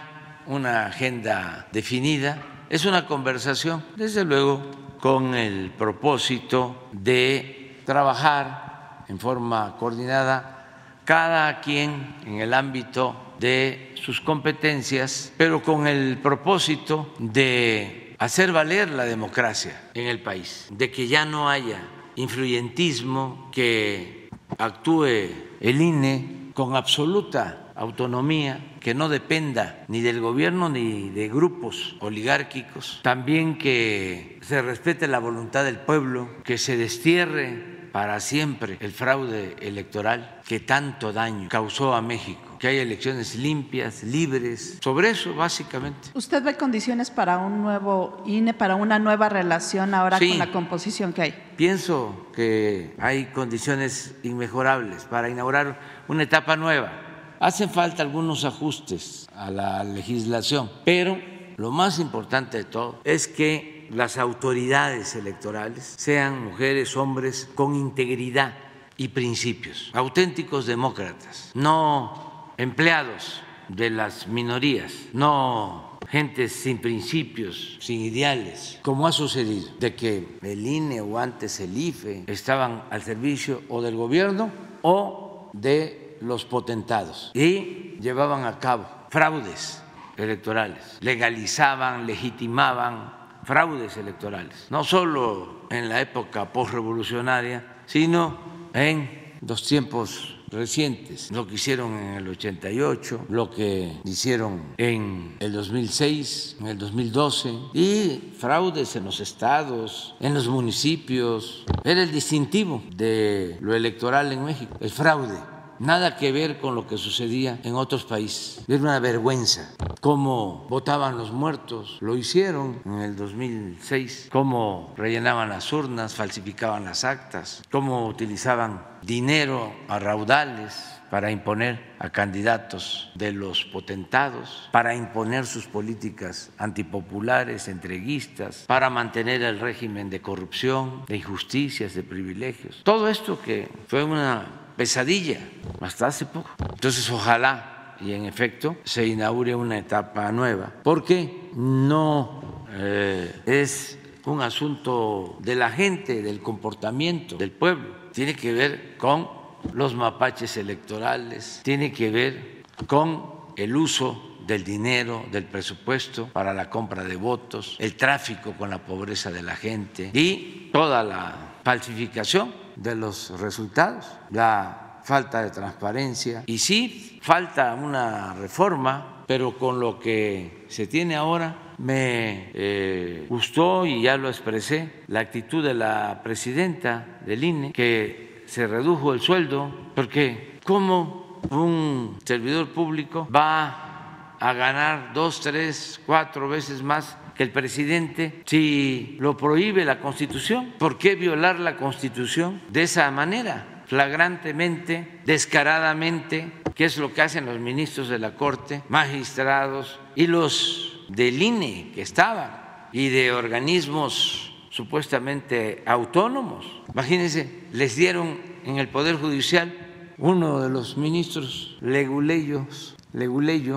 [0.47, 2.43] una agenda definida.
[2.71, 4.71] Es una conversación, desde luego,
[5.01, 10.67] con el propósito de trabajar en forma coordinada
[11.05, 18.91] cada quien en el ámbito de sus competencias, pero con el propósito de hacer valer
[18.91, 21.81] la democracia en el país, de que ya no haya
[22.17, 24.29] influyentismo, que
[24.59, 25.31] actúe
[25.61, 32.99] el INE con absoluta autonomía, que no dependa ni del gobierno ni de grupos oligárquicos,
[33.03, 39.57] también que se respete la voluntad del pueblo, que se destierre para siempre el fraude
[39.61, 44.79] electoral que tanto daño causó a México, que haya elecciones limpias, libres.
[44.83, 46.09] Sobre eso, básicamente.
[46.15, 51.13] ¿Usted ve condiciones para un nuevo INE, para una nueva relación ahora con la composición
[51.13, 51.35] que hay?
[51.57, 55.79] Pienso que hay condiciones inmejorables para inaugurar
[56.09, 56.93] una etapa nueva.
[57.41, 61.19] Hacen falta algunos ajustes a la legislación, pero
[61.57, 68.55] lo más importante de todo es que las autoridades electorales sean mujeres, hombres con integridad
[68.97, 78.79] y principios, auténticos demócratas, no empleados de las minorías, no gente sin principios, sin ideales,
[78.83, 83.83] como ha sucedido, de que el INE o antes el IFE estaban al servicio o
[83.83, 84.51] del gobierno
[84.83, 89.83] o de los potentados y llevaban a cabo fraudes
[90.17, 93.18] electorales, legalizaban, legitimaban
[93.49, 98.39] fraudes electorales, no solo en la época postrevolucionaria, sino
[98.75, 99.09] en
[99.41, 106.57] los tiempos recientes, lo que hicieron en el 88, lo que hicieron en el 2006,
[106.61, 111.65] en el 2012, y fraudes en los estados, en los municipios.
[111.85, 115.39] Era el distintivo de lo electoral en México, el fraude
[115.79, 118.61] nada que ver con lo que sucedía en otros países.
[118.69, 125.73] Era una vergüenza cómo votaban los muertos, lo hicieron en el 2006, cómo rellenaban las
[125.73, 133.65] urnas, falsificaban las actas, cómo utilizaban dinero a raudales para imponer a candidatos de los
[133.65, 141.95] potentados, para imponer sus políticas antipopulares, entreguistas, para mantener el régimen de corrupción, de injusticias,
[141.95, 142.83] de privilegios.
[142.85, 144.47] Todo esto que fue una
[144.77, 145.41] pesadilla
[145.81, 146.51] hasta hace poco.
[146.61, 154.43] Entonces, ojalá y en efecto se inaugure una etapa nueva, porque no eh, es un
[154.43, 159.29] asunto de la gente, del comportamiento del pueblo, tiene que ver con
[159.73, 166.71] los mapaches electorales, tiene que ver con el uso del dinero, del presupuesto para la
[166.71, 171.35] compra de votos, el tráfico con la pobreza de la gente y toda la
[171.65, 176.43] falsificación de los resultados, la falta de transparencia.
[176.45, 183.87] Y sí, falta una reforma, pero con lo que se tiene ahora me eh, gustó
[183.87, 189.21] y ya lo expresé la actitud de la presidenta del INE, que se redujo el
[189.21, 197.45] sueldo, porque ¿cómo un servidor público va a ganar dos, tres, cuatro veces más que
[197.45, 200.75] el presidente si lo prohíbe la Constitución?
[200.79, 203.78] ¿Por qué violar la Constitución de esa manera?
[203.89, 211.07] Flagrantemente, descaradamente, que es lo que hacen los ministros de la Corte, magistrados y los
[211.09, 212.51] del INE que estaban
[212.93, 216.83] y de organismos supuestamente autónomos.
[216.93, 219.75] Imagínense, les dieron en el Poder Judicial,
[220.19, 222.67] uno de los ministros leguleyo,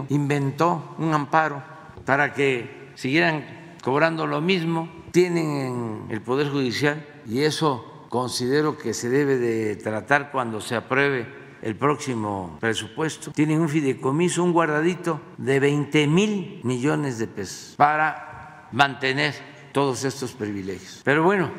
[0.10, 1.64] inventó un amparo
[2.06, 8.94] para que siguieran cobrando lo mismo, tienen en el Poder Judicial y eso considero que
[8.94, 13.32] se debe de tratar cuando se apruebe el próximo presupuesto.
[13.32, 19.34] Tienen un fideicomiso, un guardadito de 20 mil millones de pesos para mantener
[19.72, 21.00] todos estos privilegios.
[21.06, 21.50] Pero bueno,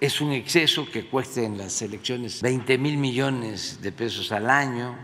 [0.00, 4.98] es un exceso que cueste en las elecciones 20 mil millones de pesos al año.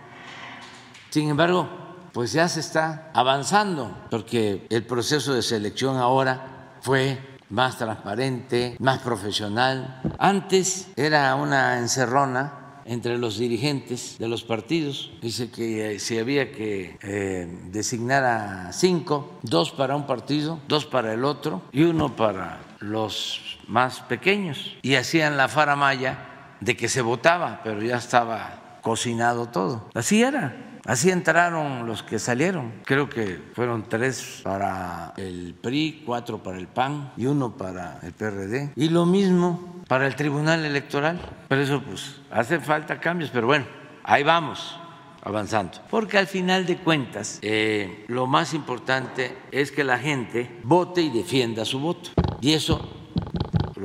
[1.11, 1.69] Sin embargo,
[2.13, 9.01] pues ya se está avanzando porque el proceso de selección ahora fue más transparente, más
[9.01, 10.01] profesional.
[10.19, 15.11] Antes era una encerrona entre los dirigentes de los partidos.
[15.21, 20.87] Dice que eh, si había que eh, designar a cinco, dos para un partido, dos
[20.87, 24.77] para el otro y uno para los más pequeños.
[24.83, 29.91] Y hacían la faramaya de que se votaba, pero ya estaba cocinado todo.
[29.95, 30.66] Así era.
[30.87, 32.72] Así entraron los que salieron.
[32.84, 38.12] Creo que fueron tres para el PRI, cuatro para el PAN y uno para el
[38.12, 38.72] PRD.
[38.76, 41.20] Y lo mismo para el Tribunal Electoral.
[41.49, 43.66] Por eso, pues, hace falta cambios, pero bueno,
[44.05, 44.78] ahí vamos
[45.22, 45.78] avanzando.
[45.91, 51.11] Porque al final de cuentas, eh, lo más importante es que la gente vote y
[51.11, 52.11] defienda su voto.
[52.41, 52.96] Y eso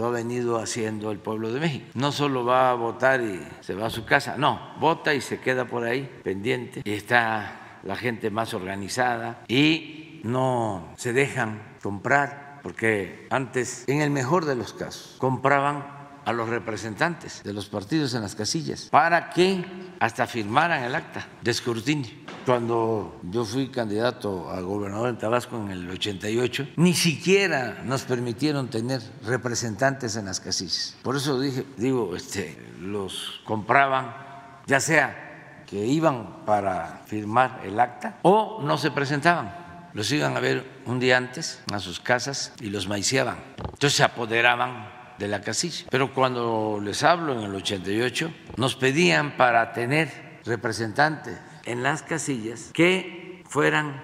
[0.05, 1.85] ha venido haciendo el pueblo de México.
[1.93, 5.39] No solo va a votar y se va a su casa, no, vota y se
[5.39, 6.81] queda por ahí pendiente.
[6.83, 14.11] Y está la gente más organizada y no se dejan comprar, porque antes, en el
[14.11, 19.29] mejor de los casos, compraban a los representantes de los partidos en las casillas para
[19.29, 19.63] que
[19.99, 22.11] hasta firmaran el acta de escrutinio.
[22.45, 28.67] Cuando yo fui candidato a gobernador en Tabasco en el 88, ni siquiera nos permitieron
[28.69, 30.95] tener representantes en las casillas.
[31.03, 34.15] Por eso dije, digo, este, los compraban,
[34.65, 39.61] ya sea que iban para firmar el acta o no se presentaban
[39.93, 43.37] los iban a ver un día antes a sus casas y los maiciaban.
[43.57, 44.89] Entonces se apoderaban
[45.21, 45.85] de la casilla.
[45.89, 52.71] Pero cuando les hablo en el 88, nos pedían para tener representantes en las casillas
[52.73, 54.01] que fueran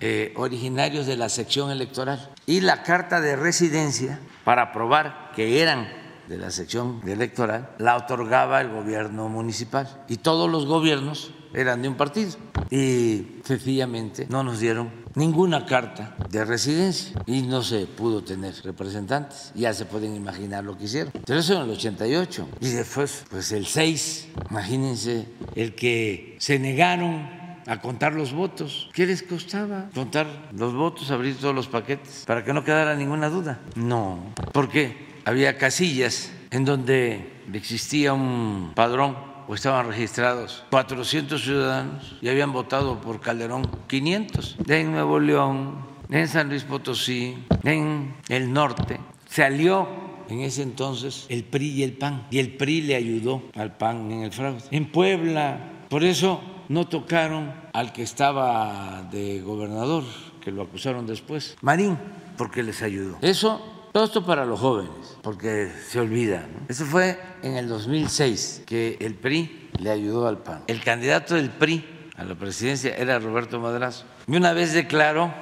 [0.00, 5.88] eh, originarios de la sección electoral y la carta de residencia para probar que eran
[6.28, 11.88] de la sección electoral la otorgaba el gobierno municipal y todos los gobiernos eran de
[11.88, 12.32] un partido
[12.70, 19.52] y sencillamente no nos dieron ninguna carta de residencia y no se pudo tener representantes.
[19.54, 21.12] Ya se pueden imaginar lo que hicieron.
[21.26, 22.48] Pero eso en el 88.
[22.60, 27.28] Y después, pues el 6, imagínense, el que se negaron
[27.66, 28.88] a contar los votos.
[28.92, 30.26] ¿Qué les costaba contar
[30.56, 33.60] los votos, abrir todos los paquetes para que no quedara ninguna duda?
[33.74, 42.52] No, porque había casillas en donde existía un padrón estaban registrados 400 ciudadanos y habían
[42.52, 44.56] votado por Calderón 500.
[44.68, 49.88] En Nuevo León, en San Luis Potosí, en el norte, salió
[50.28, 52.26] en ese entonces el PRI y el PAN.
[52.30, 54.62] Y el PRI le ayudó al PAN en el fraude.
[54.70, 60.04] En Puebla, por eso no tocaron al que estaba de gobernador
[60.40, 61.56] que lo acusaron después.
[61.60, 61.98] Marín,
[62.36, 63.18] porque les ayudó.
[63.20, 63.60] Eso,
[63.92, 66.46] todo esto para los jóvenes, porque se olvida.
[66.68, 70.62] Eso fue en el 2006 que el PRI le ayudó al PAN.
[70.68, 71.84] El candidato del PRI
[72.16, 74.04] a la presidencia era Roberto Madrazo.
[74.28, 75.32] Y una vez declaró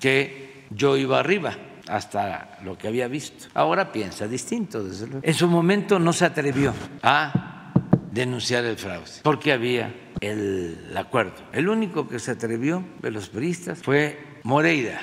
[0.00, 1.54] que yo iba arriba
[1.86, 3.46] hasta lo que había visto.
[3.54, 5.20] Ahora piensa distinto, desde luego.
[5.22, 7.72] En su momento no se atrevió a
[8.10, 11.34] denunciar el fraude, porque había el acuerdo.
[11.52, 15.00] El único que se atrevió de los priistas fue Moreira,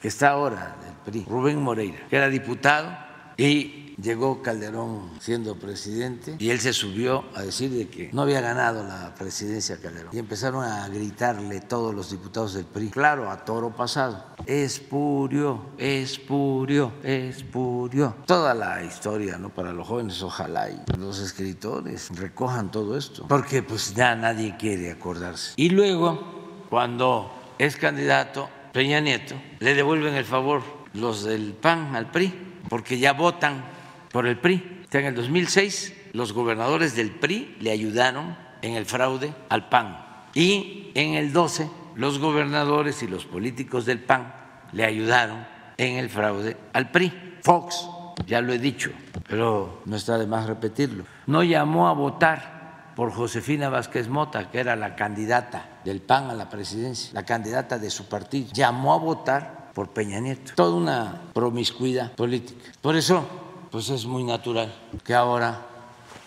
[0.00, 2.96] que está ahora PRI, Rubén Moreira, que era diputado
[3.36, 8.40] y llegó Calderón siendo presidente y él se subió a decir de que no había
[8.40, 10.10] ganado la presidencia Calderón.
[10.12, 16.92] Y empezaron a gritarle todos los diputados del PRI, claro, a toro pasado, espurió, espurió,
[17.02, 18.16] espurió.
[18.26, 19.50] Toda la historia, ¿no?
[19.50, 24.90] Para los jóvenes, ojalá y los escritores recojan todo esto, porque pues ya nadie quiere
[24.90, 25.52] acordarse.
[25.56, 30.62] Y luego, cuando es candidato Peña Nieto, le devuelven el favor
[30.94, 32.32] los del PAN al PRI,
[32.68, 33.64] porque ya votan
[34.10, 34.82] por el PRI.
[34.92, 39.98] En el 2006 los gobernadores del PRI le ayudaron en el fraude al PAN
[40.34, 44.32] y en el 12 los gobernadores y los políticos del PAN
[44.72, 45.44] le ayudaron
[45.76, 47.38] en el fraude al PRI.
[47.42, 47.88] Fox,
[48.26, 48.90] ya lo he dicho,
[49.28, 54.60] pero no está de más repetirlo, no llamó a votar por Josefina Vázquez Mota, que
[54.60, 58.98] era la candidata del PAN a la presidencia, la candidata de su partido, llamó a
[58.98, 60.52] votar por Peña Nieto.
[60.54, 62.72] Toda una promiscuidad política.
[62.80, 63.26] Por eso
[63.70, 64.72] pues es muy natural
[65.02, 65.66] que ahora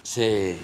[0.04, 0.58] se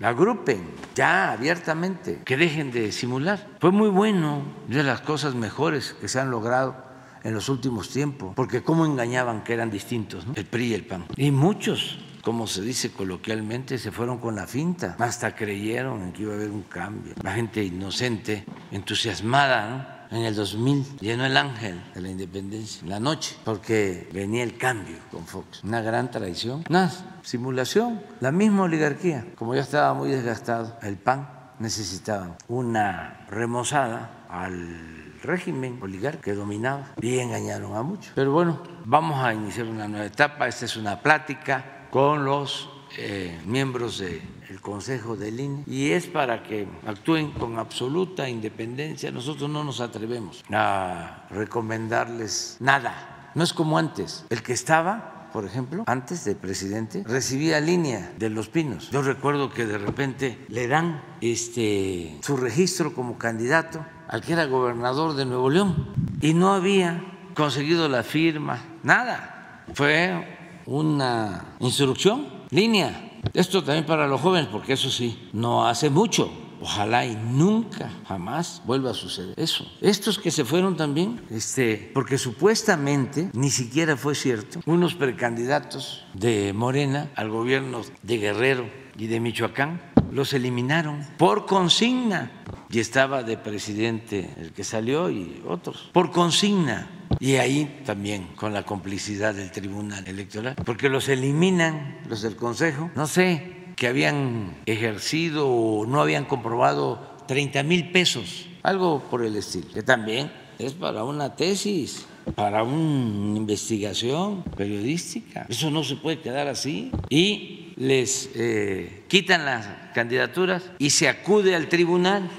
[0.00, 0.62] agrupen
[0.94, 3.48] ya abiertamente, que dejen de simular.
[3.58, 6.76] Fue muy bueno, de las cosas mejores que se han logrado
[7.22, 11.06] en los últimos tiempos, porque cómo engañaban que eran distintos, el PRI y el PAN.
[11.16, 16.22] Y muchos, como se dice coloquialmente, se fueron con la finta, hasta creyeron en que
[16.22, 17.14] iba a haber un cambio.
[17.22, 19.99] La gente inocente, entusiasmada, ¿no?
[20.10, 24.96] En el 2000 llenó el ángel de la independencia, la noche, porque venía el cambio
[25.10, 25.62] con Fox.
[25.64, 26.90] Una gran traición, una
[27.22, 29.26] simulación, la misma oligarquía.
[29.36, 36.86] Como ya estaba muy desgastado, el PAN necesitaba una remozada al régimen oligarca que dominaba
[37.00, 38.12] y engañaron a muchos.
[38.14, 40.48] Pero bueno, vamos a iniciar una nueva etapa.
[40.48, 44.02] Esta es una plática con los eh, miembros
[44.50, 49.12] del Consejo del INE y es para que actúen con absoluta independencia.
[49.12, 53.30] Nosotros no nos atrevemos a recomendarles nada.
[53.36, 54.24] No es como antes.
[54.28, 58.90] El que estaba por ejemplo, antes de presidente, recibía línea de los pinos.
[58.90, 64.46] Yo recuerdo que de repente le dan este, su registro como candidato al que era
[64.46, 67.04] gobernador de Nuevo León y no había
[67.36, 69.64] conseguido la firma, nada.
[69.72, 73.09] Fue una instrucción línea.
[73.34, 76.30] Esto también para los jóvenes, porque eso sí, no hace mucho.
[76.62, 79.66] Ojalá y nunca, jamás vuelva a suceder eso.
[79.80, 86.52] Estos que se fueron también, este, porque supuestamente ni siquiera fue cierto, unos precandidatos de
[86.52, 88.68] Morena al gobierno de Guerrero
[88.98, 89.80] y de Michoacán
[90.12, 92.30] los eliminaron por consigna.
[92.68, 96.88] Y estaba de presidente el que salió y otros, por consigna.
[97.20, 102.90] Y ahí también con la complicidad del Tribunal Electoral, porque los eliminan los del Consejo,
[102.96, 109.36] no sé, que habían ejercido o no habían comprobado 30 mil pesos, algo por el
[109.36, 115.46] estilo, que también es para una tesis para una investigación periodística.
[115.48, 116.90] Eso no se puede quedar así.
[117.08, 122.30] Y les eh, quitan las candidaturas y se acude al tribunal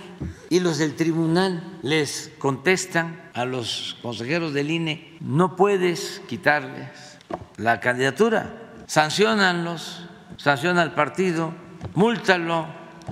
[0.50, 7.18] y los del tribunal les contestan a los consejeros del INE, no puedes quitarles
[7.58, 10.08] la candidatura, sancionanlos,
[10.38, 11.54] sanciona al partido,
[11.94, 12.68] múltalo,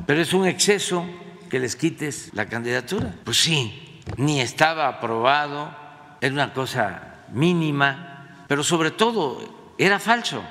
[0.06, 1.06] pero es un exceso
[1.50, 3.16] que les quites la candidatura.
[3.24, 5.76] Pues sí, ni estaba aprobado,
[6.22, 10.44] era una cosa mínima, pero sobre todo era falso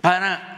[0.00, 0.55] para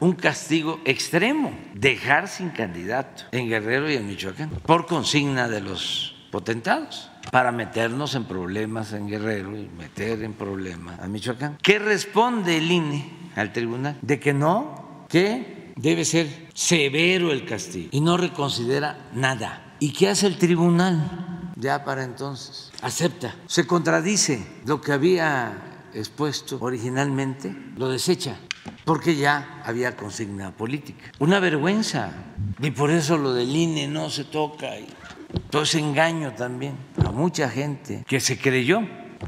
[0.00, 6.14] un castigo extremo, dejar sin candidato en Guerrero y en Michoacán, por consigna de los
[6.30, 11.58] potentados, para meternos en problemas en Guerrero y meter en problemas a Michoacán.
[11.62, 13.98] ¿Qué responde el INE al tribunal?
[14.02, 19.74] De que no, que debe ser severo el castigo y no reconsidera nada.
[19.78, 21.26] ¿Y qué hace el tribunal?
[21.56, 25.65] ya para entonces acepta, se contradice lo que había
[25.96, 28.36] expuesto originalmente, lo desecha,
[28.84, 31.10] porque ya había consigna política.
[31.18, 32.12] Una vergüenza.
[32.60, 34.68] Y por eso lo del INE no se toca.
[35.50, 38.80] Todo ese engaño también a mucha gente que se creyó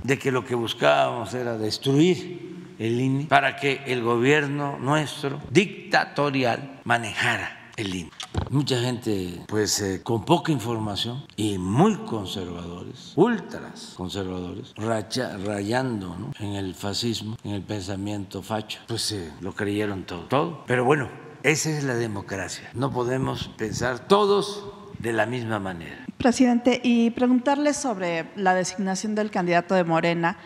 [0.03, 6.81] de que lo que buscábamos era destruir el INE para que el gobierno nuestro dictatorial
[6.85, 8.11] manejara el INE.
[8.51, 16.75] Mucha gente, pues, eh, con poca información y muy conservadores, ultras conservadores, rayando en el
[16.75, 20.65] fascismo, en el pensamiento facho, pues eh, lo creyeron todo, todo.
[20.67, 21.09] Pero bueno,
[21.43, 22.69] esa es la democracia.
[22.75, 24.65] No podemos pensar todos
[24.99, 26.05] de la misma manera.
[26.19, 30.37] Presidente, y preguntarle sobre la designación del candidato de Morena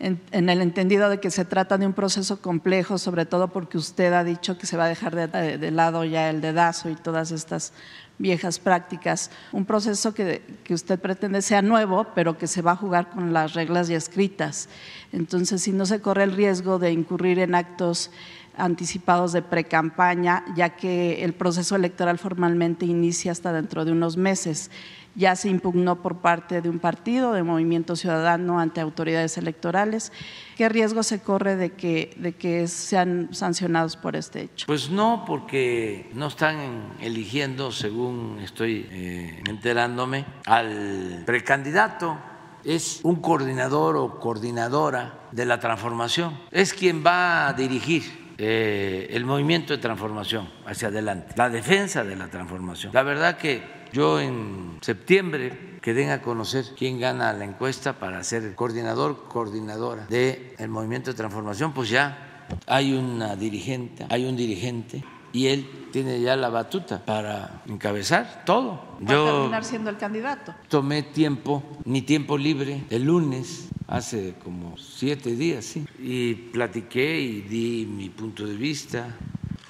[0.00, 4.12] en, el entendido de que se trata de un proceso complejo, sobre todo porque usted
[4.12, 7.72] ha dicho que se va a dejar de, lado ya el dedazo y todas estas
[8.18, 12.76] viejas prácticas, un proceso que, que, usted pretende sea nuevo, pero que se va a
[12.76, 14.68] jugar con las reglas ya escritas.
[15.12, 18.10] Entonces, si no se corre el riesgo de incurrir en actos
[18.56, 24.70] anticipados de precampaña, ya que el proceso electoral formalmente inicia hasta dentro de unos meses
[25.18, 30.12] ya se impugnó por parte de un partido, de Movimiento Ciudadano, ante autoridades electorales.
[30.56, 34.66] ¿Qué riesgo se corre de que, de que sean sancionados por este hecho?
[34.68, 42.16] Pues no, porque no están eligiendo, según estoy eh, enterándome, al precandidato.
[42.64, 46.38] Es un coordinador o coordinadora de la transformación.
[46.52, 52.14] Es quien va a dirigir eh, el movimiento de transformación hacia adelante, la defensa de
[52.14, 52.92] la transformación.
[52.94, 58.22] La verdad que yo en septiembre que den a conocer quién gana la encuesta para
[58.24, 64.36] ser coordinador, coordinadora del el movimiento de transformación, pues ya hay una dirigente, hay un
[64.36, 68.96] dirigente y él tiene ya la batuta para encabezar todo.
[69.00, 70.54] Va Yo a terminar siendo el candidato.
[70.68, 77.40] Tomé tiempo, mi tiempo libre, el lunes, hace como siete días, sí, y platiqué y
[77.42, 79.16] di mi punto de vista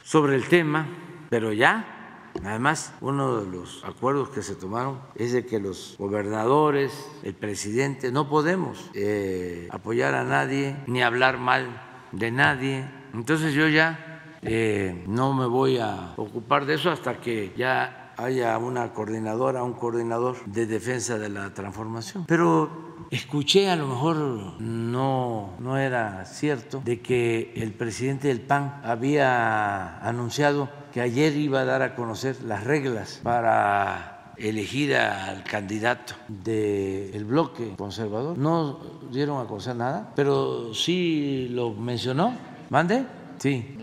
[0.05, 0.87] sobre el tema,
[1.29, 1.98] pero ya
[2.45, 8.13] Además, uno de los acuerdos que se tomaron es de que los gobernadores, el presidente,
[8.13, 11.83] no podemos eh, apoyar a nadie ni hablar mal
[12.13, 12.89] de nadie.
[13.15, 18.57] Entonces yo ya eh, no me voy a ocupar de eso hasta que ya haya
[18.59, 22.25] una coordinadora, un coordinador de defensa de la transformación.
[22.27, 24.17] Pero Escuché, a lo mejor
[24.61, 31.61] no, no era cierto, de que el presidente del PAN había anunciado que ayer iba
[31.61, 38.39] a dar a conocer las reglas para elegir al candidato del bloque conservador.
[38.39, 38.79] No
[39.11, 42.35] dieron a conocer nada, pero sí lo mencionó.
[42.71, 43.07] ¿Mande?
[43.39, 43.78] Sí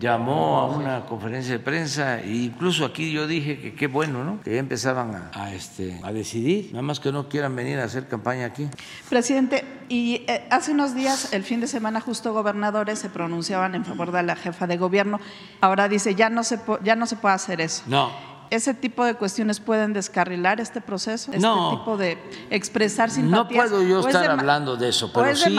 [0.00, 4.40] llamó a una conferencia de prensa e incluso aquí yo dije que qué bueno, ¿no?
[4.40, 8.08] Que ya empezaban a, este, a decidir, nada más que no quieran venir a hacer
[8.08, 8.68] campaña aquí.
[9.08, 13.84] Presidente, y eh, hace unos días, el fin de semana, justo gobernadores se pronunciaban en
[13.84, 15.20] favor de la jefa de gobierno.
[15.60, 17.84] Ahora dice, ya no se, ya no se puede hacer eso.
[17.86, 22.18] No ese tipo de cuestiones pueden descarrilar este proceso, este tipo de
[22.50, 23.70] expresar simpatías.
[23.70, 25.56] No puedo yo estar hablando de eso, pero sí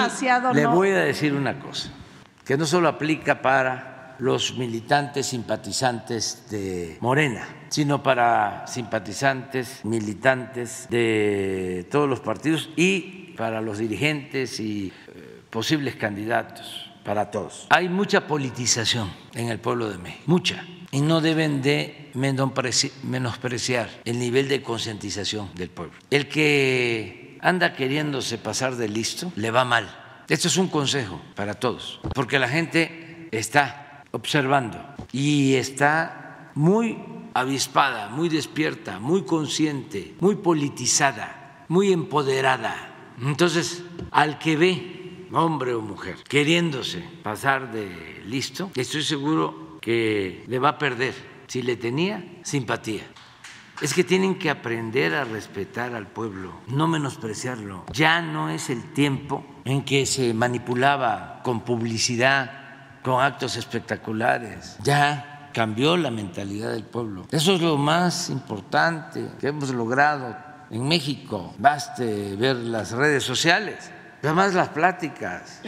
[0.53, 1.89] le voy a decir una cosa,
[2.45, 11.87] que no solo aplica para los militantes simpatizantes de Morena, sino para simpatizantes, militantes de
[11.91, 17.67] todos los partidos y para los dirigentes y eh, posibles candidatos, para todos.
[17.69, 24.19] Hay mucha politización en el pueblo de México, mucha, y no deben de menospreciar el
[24.19, 25.93] nivel de concientización del pueblo.
[26.09, 29.87] El que anda queriéndose pasar de listo le va mal.
[30.27, 33.84] Esto es un consejo para todos, porque la gente está
[34.15, 34.79] observando
[35.11, 36.97] y está muy
[37.33, 43.13] avispada, muy despierta, muy consciente, muy politizada, muy empoderada.
[43.21, 50.59] Entonces, al que ve, hombre o mujer, queriéndose pasar de listo, estoy seguro que le
[50.59, 51.13] va a perder
[51.47, 53.03] si le tenía simpatía.
[53.81, 57.83] Es que tienen que aprender a respetar al pueblo, no menospreciarlo.
[57.91, 62.64] Ya no es el tiempo en que se manipulaba con publicidad
[63.05, 64.77] con actos espectaculares.
[64.81, 67.27] Ya cambió la mentalidad del pueblo.
[67.31, 70.35] Eso es lo más importante que hemos logrado
[70.71, 71.53] en México.
[71.59, 73.91] Baste ver las redes sociales,
[74.23, 75.61] además las pláticas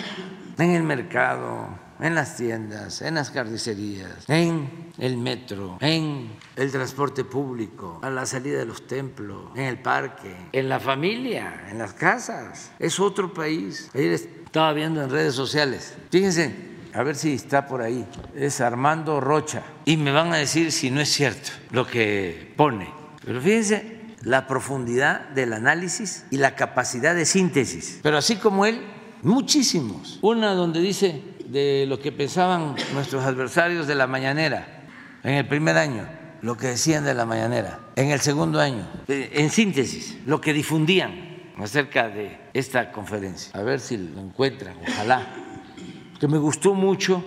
[0.58, 1.70] en el mercado,
[2.00, 8.26] en las tiendas, en las carnicerías, en el metro, en el transporte público, a la
[8.26, 12.72] salida de los templos, en el parque, en la familia, en las casas.
[12.80, 13.92] Es otro país.
[13.94, 15.96] Ayer estaba viendo en redes sociales.
[16.10, 19.62] Fíjense, a ver si está por ahí, es Armando Rocha.
[19.86, 22.90] Y me van a decir si no es cierto lo que pone.
[23.24, 28.00] Pero fíjense la profundidad del análisis y la capacidad de síntesis.
[28.02, 28.82] Pero así como él,
[29.22, 30.18] muchísimos.
[30.24, 34.88] Una donde dice de lo que pensaban nuestros adversarios de la mañanera
[35.24, 36.08] en el primer año,
[36.42, 41.52] lo que decían de la mañanera, en el segundo año, en síntesis, lo que difundían
[41.58, 43.52] acerca de esta conferencia.
[43.54, 45.28] A ver si lo encuentran, ojalá
[46.20, 47.24] que me gustó mucho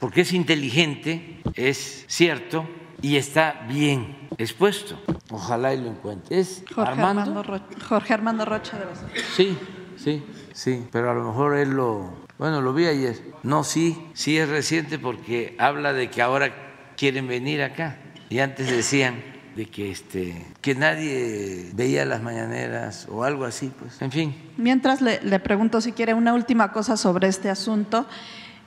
[0.00, 2.68] porque es inteligente, es cierto
[3.02, 5.00] y está bien expuesto.
[5.30, 6.38] Ojalá y lo encuentre.
[6.38, 7.20] Es Jorge Armando.
[7.22, 8.98] Armando, Ro- Jorge Armando Rocha de los
[9.36, 9.56] Sí,
[9.96, 10.22] sí,
[10.52, 13.16] sí, pero a lo mejor él lo, bueno, lo vi ayer.
[13.42, 17.98] No, sí, sí es reciente porque habla de que ahora quieren venir acá
[18.28, 19.22] y antes decían
[19.56, 24.00] de que este que nadie veía las mañaneras o algo así, pues.
[24.02, 28.06] En fin, Mientras le, pregunto si quiere una última cosa sobre este asunto.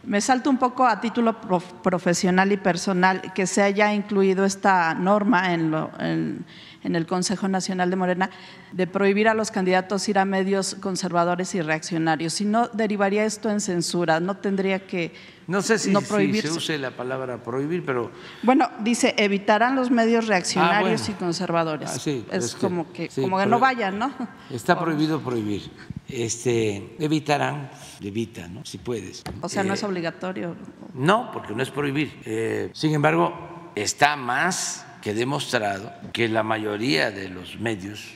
[0.03, 4.95] Me salto un poco a título prof- profesional y personal que se haya incluido esta
[4.95, 6.43] norma en-
[6.83, 8.29] en el Consejo Nacional de Morena
[8.71, 12.33] de prohibir a los candidatos ir a medios conservadores y reaccionarios.
[12.33, 14.19] Si no, derivaría esto en censura.
[14.19, 15.13] No tendría que
[15.51, 16.47] no sé si, no si prohibirse.
[16.47, 18.09] se use la palabra prohibir, pero
[18.41, 21.17] Bueno, dice evitarán los medios reaccionarios Ah, bueno.
[21.17, 21.89] y conservadores.
[21.93, 24.13] Ah, sí, es, es que- como que, sí, como que no vayan, ¿no?
[24.49, 25.69] está prohibido prohibir.
[26.07, 27.69] Este, evitarán,
[28.01, 28.65] evita, ¿no?
[28.65, 29.23] Si puedes.
[29.41, 30.55] O sea, no Eh, es obligatorio.
[30.93, 32.19] No, porque no es prohibir.
[32.25, 38.13] Eh, sin embargo, está más que demostrado que la mayoría de los medios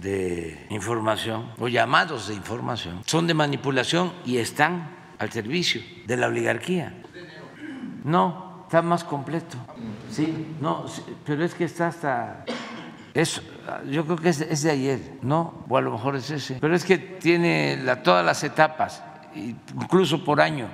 [0.00, 6.28] de información o llamados de información son de manipulación y están al servicio de la
[6.28, 6.94] oligarquía.
[8.04, 9.56] No, está más completo.
[10.10, 10.86] Sí, no,
[11.24, 12.44] pero es que está hasta
[13.14, 13.42] es,
[13.90, 15.64] yo creo que es, de ayer, ¿no?
[15.68, 16.58] O a lo mejor es ese.
[16.60, 19.02] Pero es que tiene todas las etapas,
[19.34, 20.68] incluso por año.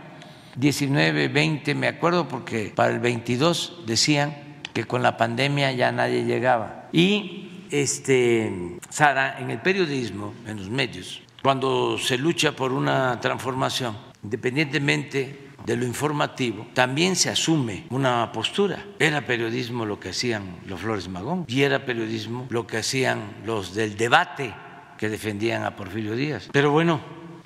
[0.57, 4.34] 19, 20, me acuerdo porque para el 22 decían
[4.72, 6.88] que con la pandemia ya nadie llegaba.
[6.92, 13.97] Y, este, Sara, en el periodismo, en los medios, cuando se lucha por una transformación,
[14.25, 18.85] independientemente de lo informativo, también se asume una postura.
[18.99, 23.75] Era periodismo lo que hacían los Flores Magón y era periodismo lo que hacían los
[23.75, 24.55] del debate
[24.99, 26.49] que defendían a Porfirio Díaz.
[26.53, 27.01] Pero bueno,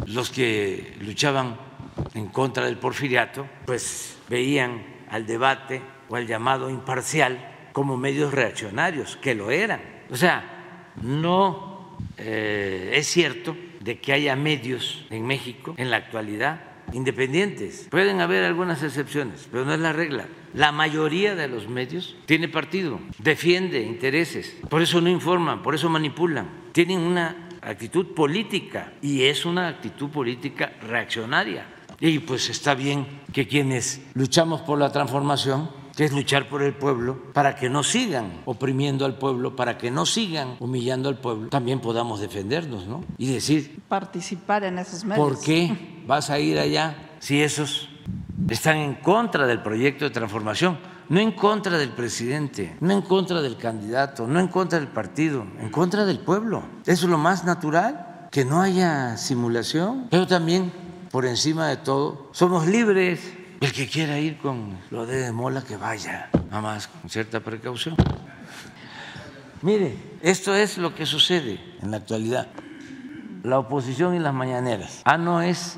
[0.07, 1.57] los que luchaban
[2.14, 9.16] en contra del porfiriato, pues veían al debate o al llamado imparcial como medios reaccionarios,
[9.16, 9.81] que lo eran.
[10.11, 16.68] O sea, no eh, es cierto de que haya medios en México en la actualidad
[16.93, 17.89] independientes.
[17.91, 20.26] Pueden haber algunas excepciones, pero no es la regla.
[20.55, 25.89] La mayoría de los medios tiene partido, defiende intereses, por eso no informan, por eso
[25.91, 26.49] manipulan.
[26.72, 31.66] Tienen una actitud política y es una actitud política reaccionaria.
[32.01, 35.68] Y pues está bien que quienes luchamos por la transformación
[35.99, 39.90] que es luchar por el pueblo, para que no sigan oprimiendo al pueblo, para que
[39.90, 43.03] no sigan humillando al pueblo, también podamos defendernos, ¿no?
[43.18, 45.26] Y decir, Participar en esos medios.
[45.26, 47.88] ¿por qué vas a ir allá si esos
[48.49, 50.78] están en contra del proyecto de transformación?
[51.09, 55.49] No en contra del presidente, no en contra del candidato, no en contra del partido,
[55.59, 56.62] en contra del pueblo.
[56.86, 60.70] Eso es lo más natural, que no haya simulación, pero también,
[61.11, 63.38] por encima de todo, somos libres.
[63.61, 67.97] El que quiera ir con lo de Mola, que vaya, nada más con cierta precaución.
[69.63, 72.47] Mire, esto es lo que sucede en la actualidad.
[73.43, 75.03] La oposición y las mañaneras.
[75.05, 75.77] Ah, no es,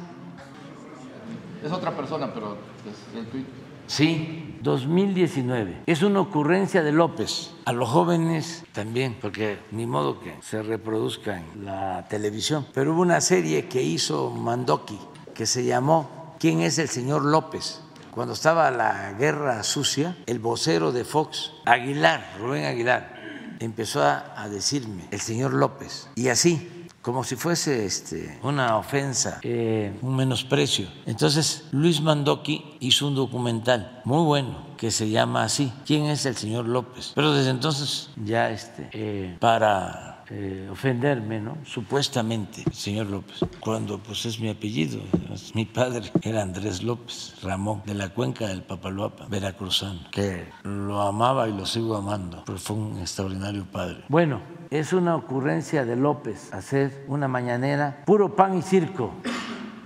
[1.65, 3.47] Es otra persona, pero es el tuit.
[3.87, 5.83] sí, 2019.
[5.87, 7.53] Es una ocurrencia de López.
[7.65, 12.67] A los jóvenes también, porque ni modo que se reproduzca en la televisión.
[12.75, 14.99] Pero hubo una serie que hizo Mandoki
[15.35, 17.83] que se llamó ¿Quién es el señor López?
[18.13, 23.15] Cuando estaba la guerra sucia, el vocero de Fox, Aguilar, Rubén Aguilar,
[23.59, 26.09] empezó a, decirme el señor López.
[26.15, 30.89] Y así, como si fuese este, una ofensa, eh, un menosprecio.
[31.05, 36.37] Entonces, Luis Mandoki hizo un documental muy bueno que se llama así, ¿Quién es el
[36.37, 37.13] señor López?
[37.15, 41.59] Pero desde entonces ya este, eh, para eh, ofenderme, ¿no?
[41.65, 45.01] Supuestamente, señor López, cuando pues es mi apellido,
[45.35, 51.01] es- mi padre era Andrés López Ramón, de la cuenca del Papaloapa, veracruzano, que lo
[51.03, 54.05] amaba y lo sigo amando, pero fue un extraordinario padre.
[54.09, 59.13] Bueno, es una ocurrencia de López hacer una mañanera, puro pan y circo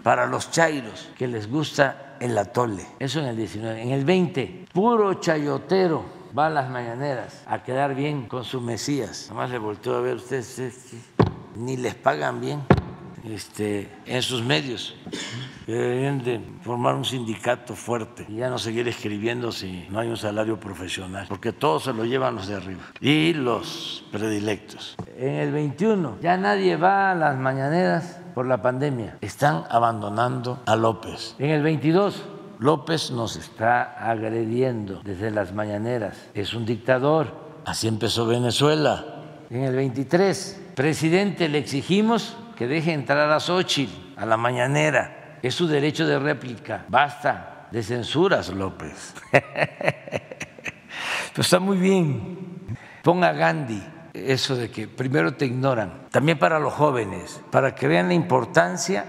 [0.03, 2.85] para los chairos que les gusta el atole.
[2.99, 3.83] Eso en el 19.
[3.83, 6.05] En el 20, puro chayotero
[6.37, 9.27] va a las mañaneras a quedar bien con su Mesías.
[9.31, 11.03] Además le volteó a ver ustedes, sí,
[11.57, 12.63] ni les pagan bien
[13.25, 14.97] este, en sus medios.
[15.67, 20.17] Deberían de formar un sindicato fuerte y ya no seguir escribiendo si no hay un
[20.17, 24.97] salario profesional, porque todo se lo llevan los de arriba y los predilectos.
[25.17, 29.17] En el 21 ya nadie va a las mañaneras por la pandemia.
[29.21, 31.37] Están abandonando a López.
[31.39, 36.17] En el 22 López nos está agrediendo desde las mañaneras.
[36.35, 37.45] Es un dictador.
[37.65, 39.23] Así empezó Venezuela.
[39.51, 45.39] En el 23, presidente, le exigimos que deje entrar a Xochitl a la mañanera.
[45.43, 46.85] Es su derecho de réplica.
[46.89, 49.15] Basta de censuras, López.
[49.31, 52.39] Pero está muy bien.
[53.03, 53.83] Ponga Gandhi
[54.15, 59.05] eso de que primero te ignoran, también para los jóvenes, para que vean la importancia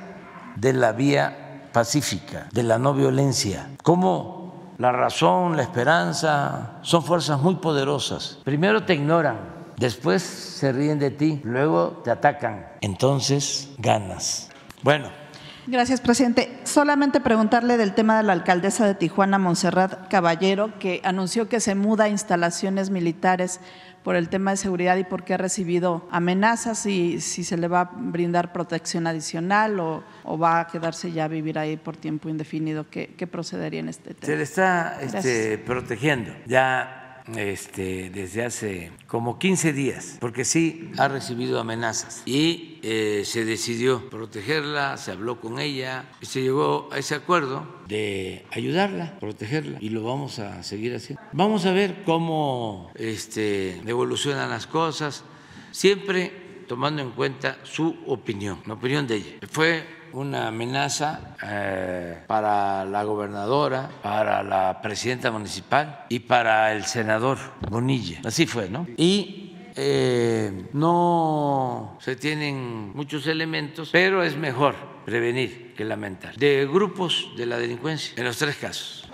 [0.55, 1.44] de la vía
[1.75, 8.39] pacífica, de la no violencia, cómo la razón, la esperanza son fuerzas muy poderosas.
[8.45, 9.37] Primero te ignoran,
[9.75, 14.49] después se ríen de ti, luego te atacan, entonces ganas.
[14.83, 15.24] Bueno.
[15.67, 16.59] Gracias, presidente.
[16.63, 21.73] Solamente preguntarle del tema de la alcaldesa de Tijuana, Montserrat Caballero, que anunció que se
[21.73, 23.59] muda a instalaciones militares
[24.03, 27.67] por el tema de seguridad y por qué ha recibido amenazas y si se le
[27.67, 30.03] va a brindar protección adicional o,
[30.37, 32.85] va a quedarse ya a vivir ahí por tiempo indefinido.
[32.91, 34.25] ¿Qué, procedería en este tema?
[34.27, 36.31] Se le está este, protegiendo.
[36.45, 37.04] Ya
[37.35, 44.09] este, desde hace como 15 días, porque sí ha recibido amenazas y eh, se decidió
[44.09, 49.89] protegerla, se habló con ella y se llegó a ese acuerdo de ayudarla, protegerla y
[49.89, 51.21] lo vamos a seguir haciendo.
[51.33, 55.23] Vamos a ver cómo este, evolucionan las cosas,
[55.71, 59.31] siempre tomando en cuenta su opinión, la opinión de ella.
[59.49, 59.85] Fue
[60.15, 67.37] una amenaza eh, para la gobernadora, para la presidenta municipal y para el senador
[67.69, 68.21] Bonilla.
[68.23, 68.87] Así fue, ¿no?
[68.95, 76.37] Y eh, no se tienen muchos elementos, pero es mejor prevenir que lamentar.
[76.37, 79.09] De grupos de la delincuencia, en los tres casos,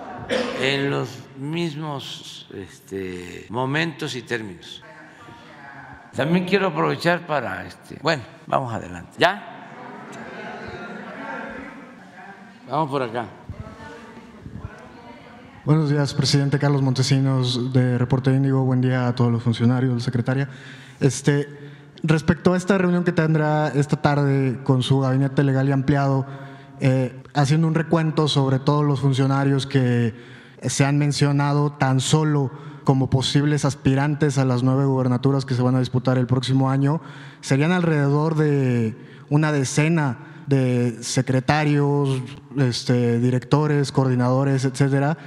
[0.62, 4.84] en los mismos este, momentos y términos.
[6.16, 9.14] También quiero aprovechar para, este, bueno, vamos adelante.
[9.18, 9.51] ¿Ya?
[12.72, 13.26] Vamos por acá.
[15.66, 18.64] Buenos días, presidente Carlos Montesinos de Reporte Índigo.
[18.64, 20.48] Buen día a todos los funcionarios, secretaria.
[21.02, 21.50] Este,
[22.02, 26.26] respecto a esta reunión que tendrá esta tarde con su gabinete legal y ampliado,
[26.80, 30.16] eh, haciendo un recuento sobre todos los funcionarios que
[30.62, 32.52] se han mencionado tan solo
[32.86, 37.02] como posibles aspirantes a las nueve gubernaturas que se van a disputar el próximo año,
[37.42, 38.96] serían alrededor de
[39.30, 42.22] una decena de secretarios,
[42.58, 45.18] este, directores, coordinadores, etcétera,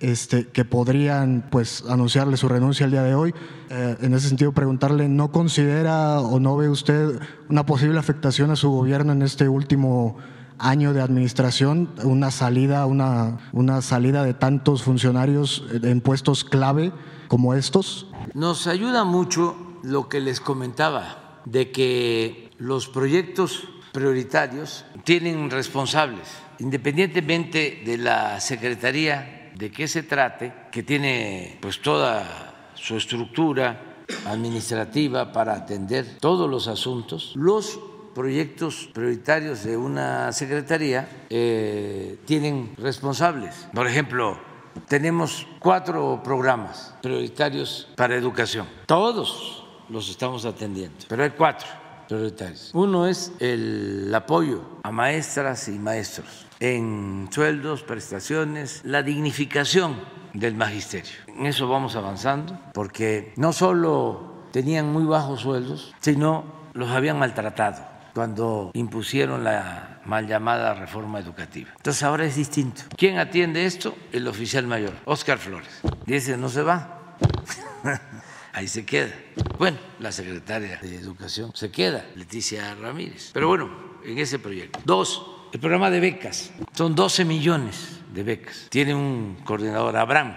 [0.00, 3.34] este, que podrían pues, anunciarle su renuncia el día de hoy.
[3.68, 8.56] Eh, en ese sentido, preguntarle, ¿no considera o no ve usted una posible afectación a
[8.56, 10.16] su gobierno en este último
[10.58, 16.92] año de administración, una salida, una, una salida de tantos funcionarios en puestos clave
[17.28, 18.06] como estos?
[18.32, 26.26] Nos ayuda mucho lo que les comentaba, de que los proyectos prioritarios tienen responsables,
[26.58, 35.32] independientemente de la Secretaría de qué se trate, que tiene pues toda su estructura administrativa
[35.32, 37.78] para atender todos los asuntos, los
[38.16, 43.68] proyectos prioritarios de una secretaría eh, tienen responsables.
[43.72, 44.38] Por ejemplo,
[44.88, 48.66] tenemos cuatro programas prioritarios para educación.
[48.86, 52.70] Todos los estamos atendiendo, pero hay cuatro prioritarios.
[52.74, 59.96] Uno es el apoyo a maestras y maestros en sueldos, prestaciones, la dignificación
[60.32, 61.12] del magisterio.
[61.28, 67.84] En eso vamos avanzando porque no solo tenían muy bajos sueldos, sino los habían maltratado
[68.14, 71.70] cuando impusieron la mal llamada reforma educativa.
[71.76, 72.82] Entonces ahora es distinto.
[72.96, 73.94] ¿Quién atiende esto?
[74.12, 75.80] El oficial mayor, Oscar Flores.
[76.06, 77.16] Dice, no se va.
[78.54, 79.12] ahí se queda.
[79.58, 83.30] Bueno, la secretaria de Educación se queda, Leticia Ramírez.
[83.34, 83.70] Pero bueno,
[84.04, 84.80] en ese proyecto.
[84.84, 86.52] Dos, el programa de becas.
[86.72, 88.68] Son 12 millones de becas.
[88.70, 90.36] Tiene un coordinador, Abraham,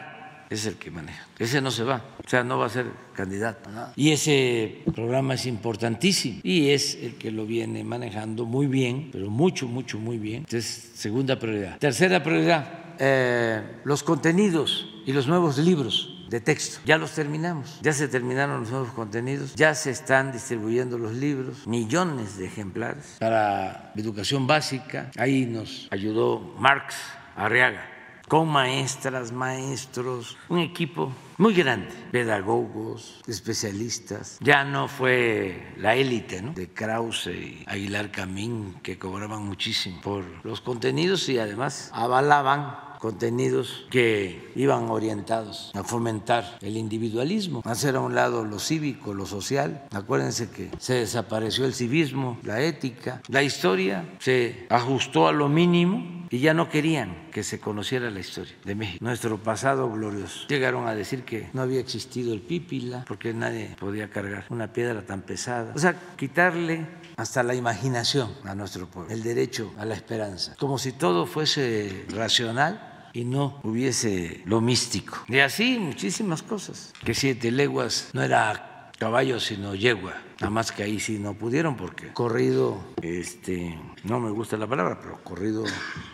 [0.49, 1.28] es el que maneja.
[1.38, 3.70] Ese no se va, o sea, no va a ser candidato.
[3.95, 9.30] Y ese programa es importantísimo y es el que lo viene manejando muy bien, pero
[9.30, 10.38] mucho, mucho, muy bien.
[10.38, 11.78] Entonces, segunda prioridad.
[11.78, 16.80] Tercera prioridad, eh, los contenidos y los nuevos libros de texto.
[16.86, 21.67] Ya los terminamos, ya se terminaron los nuevos contenidos, ya se están distribuyendo los libros,
[21.67, 25.11] millones de ejemplares para educación básica.
[25.17, 26.95] Ahí nos ayudó Marx
[27.36, 27.97] Arriaga
[28.28, 34.38] con maestras, maestros, un equipo muy grande, pedagogos, especialistas.
[34.41, 40.59] Ya no fue la élite de Krause y Aguilar Camín que cobraban muchísimo por los
[40.59, 48.16] contenidos y además avalaban contenidos que iban orientados a fomentar el individualismo, hacer a un
[48.16, 49.86] lado lo cívico, lo social.
[49.91, 56.18] Acuérdense que se desapareció el civismo, la ética, la historia se ajustó a lo mínimo
[56.30, 60.48] y ya no querían que se conociera la historia de México, nuestro pasado glorioso.
[60.48, 65.06] Llegaron a decir que no había existido el pípila porque nadie podía cargar una piedra
[65.06, 65.74] tan pesada.
[65.76, 66.86] O sea, quitarle
[67.18, 72.05] hasta la imaginación a nuestro pueblo, el derecho a la esperanza, como si todo fuese
[72.09, 75.18] racional y no hubiese lo místico.
[75.28, 76.94] Y así muchísimas cosas.
[77.03, 80.14] Que siete leguas no era caballo sino yegua.
[80.39, 84.99] Nada más que ahí sí no pudieron porque corrido, este, no me gusta la palabra,
[85.02, 85.64] pero corrido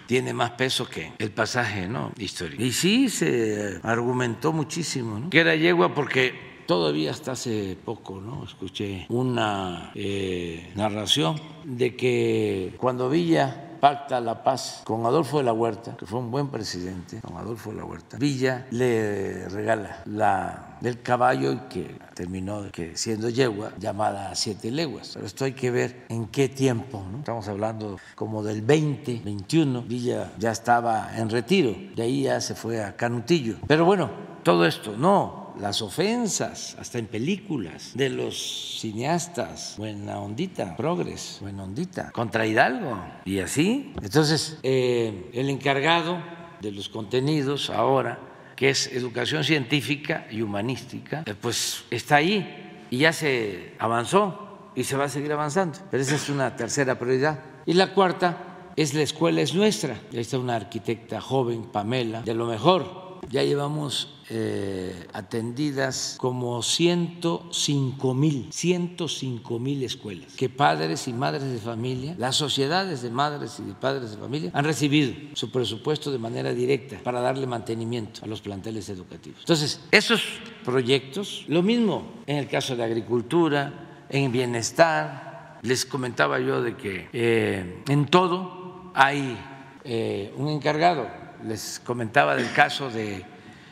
[0.08, 2.14] tiene más peso que el pasaje, ¿no?
[2.18, 2.64] Histórico.
[2.64, 5.30] Y sí se argumentó muchísimo, ¿no?
[5.30, 8.44] Que era yegua porque Todavía hasta hace poco, ¿no?
[8.44, 15.52] Escuché una eh, narración de que cuando Villa pacta la paz con Adolfo de la
[15.52, 20.78] Huerta, que fue un buen presidente, con Adolfo de la Huerta, Villa le regala la
[20.80, 25.12] del caballo y que terminó que siendo yegua llamada siete leguas.
[25.16, 27.18] Pero esto hay que ver en qué tiempo, ¿no?
[27.18, 32.56] Estamos hablando como del 20, 21, Villa ya estaba en retiro, de ahí ya se
[32.56, 33.58] fue a Canutillo.
[33.68, 40.76] Pero bueno, todo esto, no, las ofensas, hasta en películas, de los cineastas, buena ondita,
[40.76, 43.94] progres, buena ondita, contra Hidalgo, y así.
[44.02, 46.22] Entonces, eh, el encargado
[46.62, 48.20] de los contenidos ahora,
[48.56, 54.84] que es educación científica y humanística, eh, pues está ahí y ya se avanzó y
[54.84, 55.80] se va a seguir avanzando.
[55.90, 57.40] Pero esa es una tercera prioridad.
[57.66, 59.98] Y la cuarta es la escuela es nuestra.
[60.12, 68.14] Ahí está una arquitecta joven, Pamela, de lo mejor ya llevamos eh, atendidas como 105
[68.14, 73.64] mil, 105 mil escuelas que padres y madres de familia, las sociedades de madres y
[73.64, 78.28] de padres de familia han recibido su presupuesto de manera directa para darle mantenimiento a
[78.28, 79.40] los planteles educativos.
[79.42, 80.24] Entonces, esos
[80.64, 87.10] proyectos, lo mismo en el caso de agricultura, en bienestar, les comentaba yo de que
[87.14, 89.38] eh, en todo hay
[89.84, 93.26] eh, un encargado les comentaba del caso de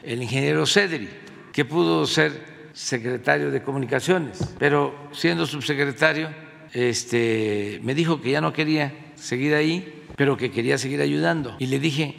[0.03, 1.09] el ingeniero Cedri,
[1.51, 6.29] que pudo ser secretario de comunicaciones, pero siendo subsecretario,
[6.73, 11.55] este, me dijo que ya no quería seguir ahí, pero que quería seguir ayudando.
[11.59, 12.15] Y le dije,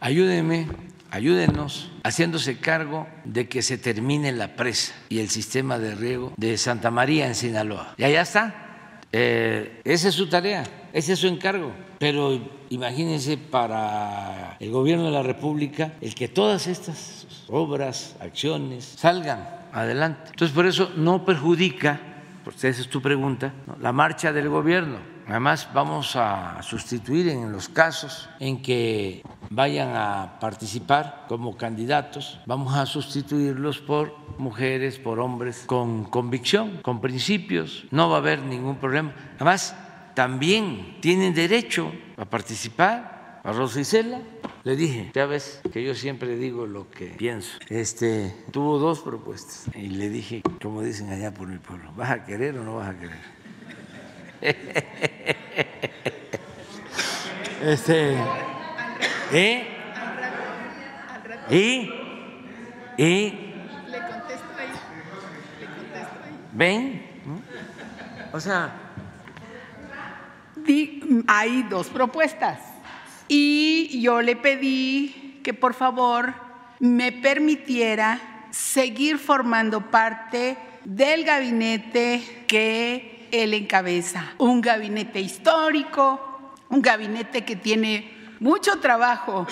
[0.00, 0.66] ayúdenme,
[1.10, 6.58] ayúdenos, haciéndose cargo de que se termine la presa y el sistema de riego de
[6.58, 7.94] Santa María en Sinaloa.
[7.96, 9.00] Y allá está.
[9.12, 10.64] Eh, esa es su tarea,
[10.94, 11.72] ese es su encargo.
[11.98, 12.40] Pero
[12.70, 20.30] imagínense para el gobierno de la República el que todas estas obras, acciones salgan adelante.
[20.30, 22.00] Entonces, por eso no perjudica,
[22.44, 24.98] porque esa es tu pregunta, la marcha del gobierno.
[25.26, 32.74] Además, vamos a sustituir en los casos en que vayan a participar como candidatos, vamos
[32.74, 37.84] a sustituirlos por mujeres, por hombres con convicción, con principios.
[37.90, 39.14] No va a haber ningún problema.
[39.36, 39.74] Además,
[40.14, 43.40] también tienen derecho a participar.
[43.44, 44.22] A Rosicela
[44.62, 47.58] le dije, ya ves que yo siempre digo lo que pienso.
[47.68, 52.24] Este, tuvo dos propuestas y le dije, como dicen allá por mi pueblo, ¿vas a
[52.24, 53.18] querer o no vas a querer?
[57.64, 58.14] Este,
[59.32, 59.66] ¿eh?
[61.50, 61.90] Y,
[62.98, 63.30] y,
[63.88, 64.68] le contesto ahí,
[65.60, 66.38] le contesto ahí.
[66.52, 67.02] ¿Ven?
[68.34, 68.83] O sea,
[71.26, 72.60] hay dos propuestas
[73.28, 76.34] y yo le pedí que por favor
[76.80, 84.34] me permitiera seguir formando parte del gabinete que él encabeza.
[84.38, 89.46] Un gabinete histórico, un gabinete que tiene mucho trabajo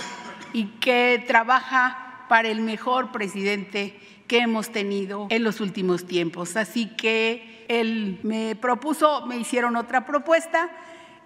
[0.53, 6.57] y que trabaja para el mejor presidente que hemos tenido en los últimos tiempos.
[6.57, 10.71] Así que él me propuso, me hicieron otra propuesta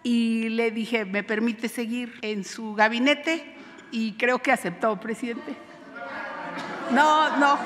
[0.06, 3.44] y le dije, ¿me permite seguir en su gabinete?
[3.90, 5.56] Y creo que aceptó, presidente.
[6.92, 7.58] No, no,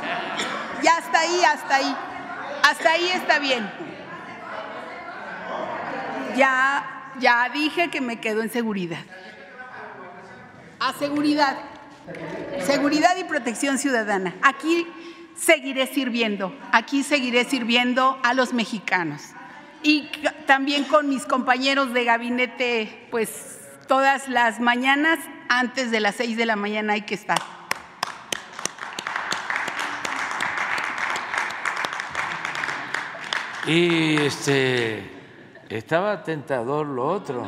[0.83, 1.97] ya está ahí, hasta ahí.
[2.67, 3.71] Hasta ahí está bien.
[6.35, 9.05] Ya, ya dije que me quedo en seguridad.
[10.79, 11.59] A seguridad.
[12.61, 14.35] Seguridad y protección ciudadana.
[14.41, 14.87] Aquí
[15.37, 19.35] seguiré sirviendo, aquí seguiré sirviendo a los mexicanos
[19.83, 20.11] y
[20.47, 26.47] también con mis compañeros de gabinete, pues todas las mañanas, antes de las seis de
[26.47, 27.39] la mañana hay que estar.
[33.67, 35.11] Y este
[35.69, 37.47] estaba tentador lo otro.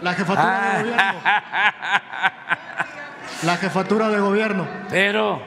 [0.00, 0.78] La jefatura de ah.
[0.78, 1.22] gobierno.
[3.42, 4.68] La jefatura de gobierno.
[4.90, 5.42] Pero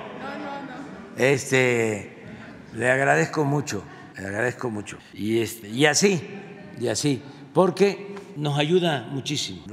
[1.18, 2.26] este
[2.73, 3.84] le agradezco mucho
[4.17, 4.97] le agradezco mucho.
[5.13, 6.21] Y, este, y así,
[6.79, 7.21] y así,
[7.53, 9.63] porque nos ayuda muchísimo,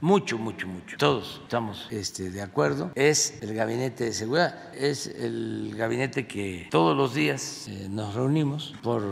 [0.00, 0.96] mucho, mucho, mucho.
[0.96, 2.92] Todos estamos este, de acuerdo.
[2.94, 8.74] Es el gabinete de seguridad, es el gabinete que todos los días eh, nos reunimos
[8.82, 9.02] por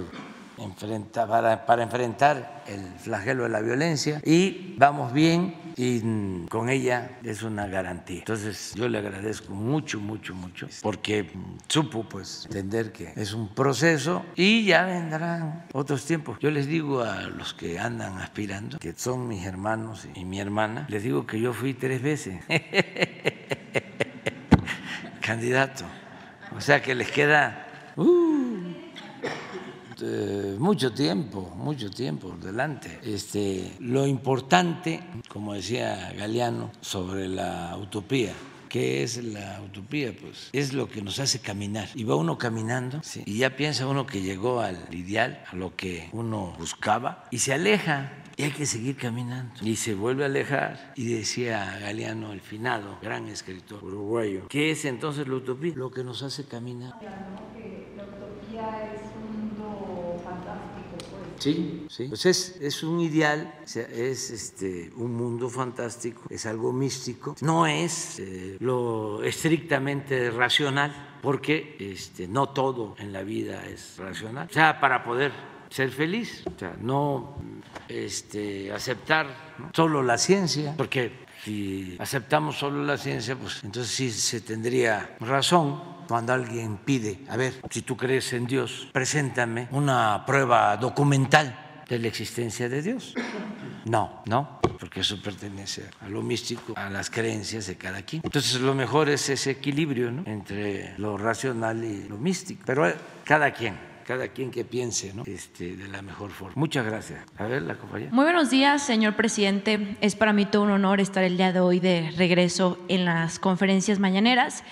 [0.58, 7.18] enfrenta, para, para enfrentar el flagelo de la violencia y vamos bien y con ella
[7.22, 8.18] es una garantía.
[8.18, 11.30] Entonces yo le agradezco mucho, mucho, mucho porque
[11.68, 16.38] supo pues entender que es un proceso y ya vendrán otros tiempos.
[16.40, 20.86] Yo les digo a los que andan aspirando, que son mis hermanos y mi hermana,
[20.88, 22.42] les digo que yo fui tres veces
[25.20, 25.84] candidato.
[26.56, 27.66] O sea que les queda...
[27.96, 28.72] Uh,
[30.58, 33.00] mucho tiempo, mucho tiempo por delante.
[33.02, 38.32] Este, lo importante, como decía Galeano, sobre la utopía,
[38.70, 40.14] ¿Qué es la utopía?
[40.16, 41.88] Pues es lo que nos hace caminar.
[41.96, 46.08] Y va uno caminando y ya piensa uno que llegó al ideal, a lo que
[46.12, 48.12] uno buscaba, y se aleja.
[48.36, 49.54] Y hay que seguir caminando.
[49.60, 50.92] Y se vuelve a alejar.
[50.94, 55.72] Y decía Galeano, el finado, gran escritor uruguayo, ¿qué es entonces la utopía?
[55.74, 56.94] Lo que nos hace caminar.
[57.02, 59.19] La utopía es
[61.40, 62.04] Sí, sí.
[62.08, 67.34] Pues es, es un ideal, es este, un mundo fantástico, es algo místico.
[67.40, 74.48] No es eh, lo estrictamente racional, porque este, no todo en la vida es racional.
[74.50, 75.32] O sea, para poder
[75.70, 77.36] ser feliz, o sea, no
[77.88, 81.12] este, aceptar solo la ciencia, porque
[81.44, 87.36] si aceptamos solo la ciencia, pues entonces sí se tendría razón cuando alguien pide, a
[87.36, 93.14] ver, si tú crees en Dios, preséntame una prueba documental de la existencia de Dios.
[93.84, 98.22] No, no, porque eso pertenece a lo místico, a las creencias de cada quien.
[98.24, 100.24] Entonces lo mejor es ese equilibrio ¿no?
[100.26, 105.22] entre lo racional y lo místico, pero eh, cada quien cada quien que piense ¿no?
[105.24, 106.54] este, de la mejor forma.
[106.56, 107.24] Muchas gracias.
[107.36, 108.10] A ver, la compañera.
[108.12, 109.96] Muy buenos días, señor presidente.
[110.00, 113.38] Es para mí todo un honor estar el día de hoy de regreso en las
[113.38, 114.64] conferencias mañaneras.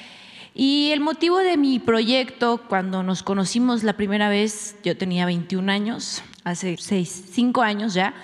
[0.54, 5.70] Y el motivo de mi proyecto, cuando nos conocimos la primera vez, yo tenía 21
[5.70, 8.14] años, hace 6, 5 años ya,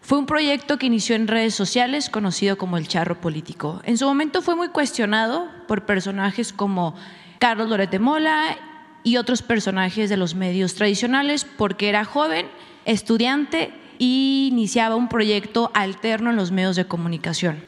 [0.00, 3.80] fue un proyecto que inició en redes sociales conocido como el charro político.
[3.84, 6.94] En su momento fue muy cuestionado por personajes como
[7.38, 8.58] Carlos Lorete Mola
[9.02, 12.46] y otros personajes de los medios tradicionales porque era joven,
[12.84, 17.64] estudiante y iniciaba un proyecto alterno en los medios de comunicación.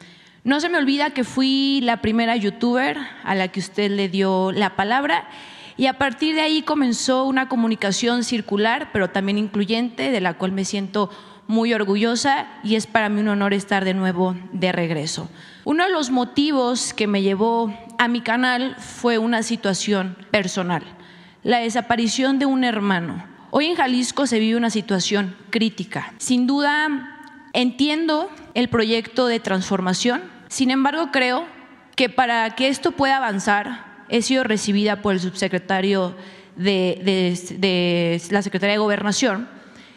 [0.47, 4.53] No se me olvida que fui la primera youtuber a la que usted le dio
[4.53, 5.27] la palabra
[5.75, 10.53] y a partir de ahí comenzó una comunicación circular, pero también incluyente, de la cual
[10.53, 11.09] me siento
[11.47, 15.29] muy orgullosa y es para mí un honor estar de nuevo de regreso.
[15.65, 20.83] Uno de los motivos que me llevó a mi canal fue una situación personal,
[21.43, 23.21] la desaparición de un hermano.
[23.51, 26.13] Hoy en Jalisco se vive una situación crítica.
[26.19, 27.17] Sin duda,
[27.51, 31.45] entiendo el proyecto de transformación sin embargo, creo
[31.95, 36.15] que para que esto pueda avanzar, he sido recibida por el subsecretario
[36.55, 39.49] de, la Secretaría de Gobernación.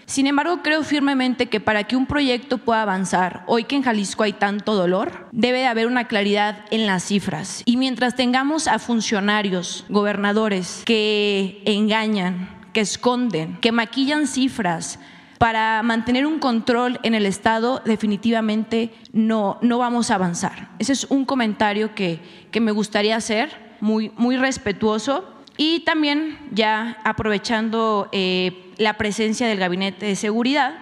[0.06, 4.24] Sin embargo, creo firmemente que para que un proyecto pueda avanzar, hoy que en Jalisco
[4.24, 7.62] hay tanto dolor, debe de haber una claridad en las cifras.
[7.64, 14.98] Y mientras tengamos a funcionarios, gobernadores que engañan, que esconden, que maquillan cifras,
[15.40, 20.68] para mantener un control en el Estado definitivamente no, no vamos a avanzar.
[20.78, 25.24] Ese es un comentario que, que me gustaría hacer, muy, muy respetuoso.
[25.56, 30.74] Y también ya aprovechando eh, la presencia del Gabinete de Seguridad,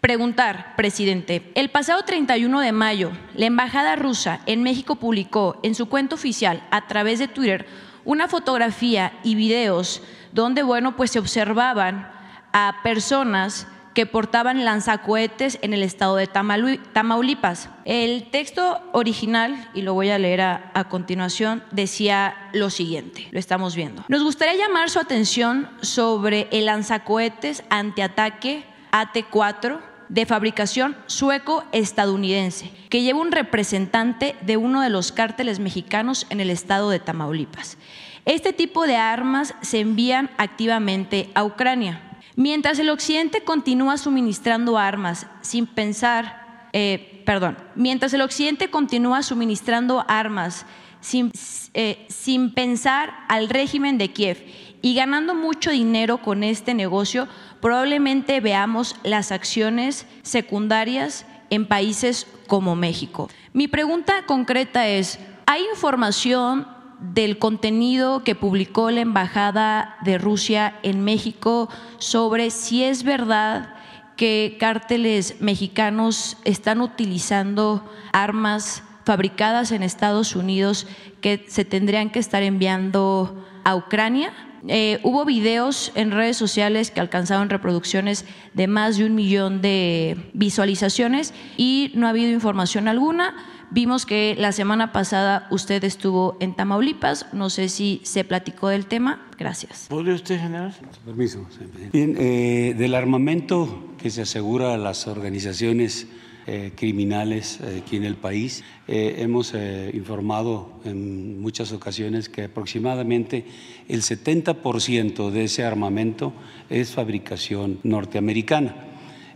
[0.00, 5.88] preguntar, presidente, el pasado 31 de mayo, la Embajada rusa en México publicó en su
[5.88, 7.68] cuenta oficial a través de Twitter
[8.04, 10.02] una fotografía y videos
[10.32, 12.18] donde, bueno, pues se observaban
[12.52, 17.68] a personas que portaban lanzacohetes en el estado de Tamaulipas.
[17.84, 23.74] El texto original, y lo voy a leer a, continuación, decía lo siguiente, lo estamos
[23.74, 24.04] viendo.
[24.08, 33.20] Nos gustaría llamar su atención sobre el lanzacohetes antiataque AT-4 de fabricación sueco-estadounidense, que lleva
[33.20, 37.78] un representante de uno de los cárteles mexicanos en el estado de Tamaulipas.
[38.24, 42.09] Este tipo de armas se envían activamente a Ucrania.
[42.36, 50.04] Mientras el Occidente continúa suministrando armas sin pensar, eh, perdón, mientras el Occidente continúa suministrando
[50.08, 50.66] armas
[51.00, 51.32] sin,
[51.74, 54.44] eh, sin pensar al régimen de Kiev
[54.82, 57.28] y ganando mucho dinero con este negocio,
[57.60, 63.28] probablemente veamos las acciones secundarias en países como México.
[63.52, 66.66] Mi pregunta concreta es, ¿hay información
[67.00, 71.68] del contenido que publicó la Embajada de Rusia en México
[71.98, 73.74] sobre si es verdad
[74.16, 80.86] que cárteles mexicanos están utilizando armas fabricadas en Estados Unidos
[81.22, 84.32] que se tendrían que estar enviando a Ucrania.
[84.68, 90.30] Eh, hubo videos en redes sociales que alcanzaron reproducciones de más de un millón de
[90.34, 93.34] visualizaciones y no ha habido información alguna.
[93.70, 97.32] Vimos que la semana pasada usted estuvo en Tamaulipas.
[97.32, 99.26] No sé si se platicó del tema.
[99.38, 99.86] Gracias.
[99.88, 100.74] ¿Podría usted, general?
[101.04, 101.46] Permiso.
[101.92, 106.08] Bien, eh, del armamento que se asegura a las organizaciones
[106.46, 108.64] eh, criminales eh, aquí en el país.
[108.88, 109.54] Eh, hemos
[109.92, 113.44] informado en muchas ocasiones que aproximadamente
[113.88, 116.32] el 70% de ese armamento
[116.68, 118.74] es fabricación norteamericana.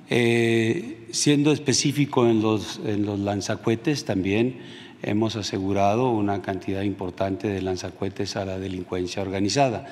[0.09, 4.59] Siendo específico en los, en los lanzacuetes, también
[5.03, 9.87] hemos asegurado una cantidad importante de lanzacuetes a la delincuencia organizada.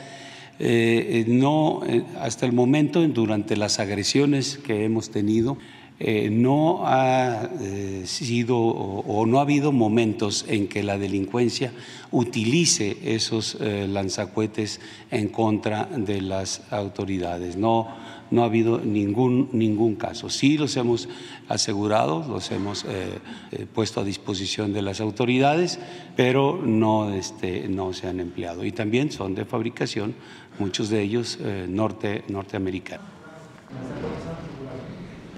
[0.58, 1.82] no,
[2.20, 5.58] hasta el momento, durante las agresiones que hemos tenido,
[6.04, 11.72] eh, no ha eh, sido o, no ha habido momentos en que la delincuencia
[12.10, 14.80] utilice esos eh, lanzacuetes
[15.12, 17.56] en contra de las autoridades.
[17.56, 17.86] No,
[18.32, 20.28] no ha habido ningún, ningún caso.
[20.28, 21.08] Sí los hemos
[21.48, 22.84] asegurado, los hemos
[23.74, 25.78] puesto a disposición de las autoridades,
[26.16, 28.64] pero no, este, no se han empleado.
[28.64, 30.14] Y también son de fabricación,
[30.58, 31.38] muchos de ellos
[31.68, 33.06] norte, norteamericanos.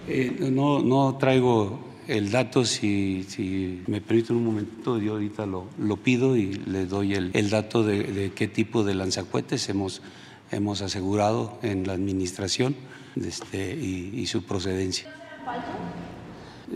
[0.07, 5.67] Eh, no, no traigo el dato, si, si me permiten un momento, yo ahorita lo,
[5.79, 10.03] lo pido y le doy el, el dato de, de, qué tipo de lanzacuetes hemos,
[10.51, 12.77] hemos asegurado en la administración
[13.17, 15.13] este, y, y, su procedencia.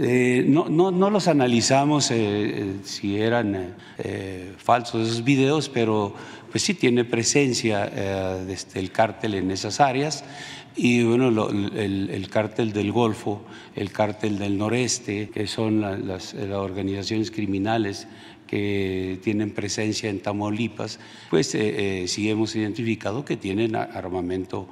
[0.01, 6.15] Eh, no, no, no, los analizamos eh, eh si eran eh, falsos esos videos, pero
[6.51, 10.25] pues sí tiene presencia desde este, el cártel en esas áreas
[10.77, 13.43] y bueno, el, cártel del Golfo,
[13.75, 18.07] el cártel del Noreste, que son las, organizaciones criminales
[18.49, 20.99] que tienen presencia en Tamaulipas,
[21.31, 24.67] pues eh, eh, sí hemos identificado que tienen armamento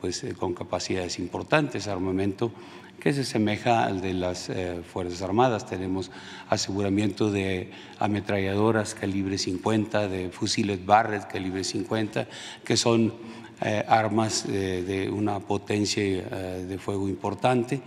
[0.00, 2.52] pues, eh, con capacidades importantes, armamento
[2.98, 4.48] que se asemeja al de las
[4.92, 5.66] Fuerzas Armadas.
[5.66, 6.12] Tenemos
[6.48, 12.28] aseguramiento de ametralladoras calibre 50, de fusiles Barrett calibre 50,
[12.64, 13.12] que son
[13.64, 17.80] eh, armas de una potencia eh, de fuego importante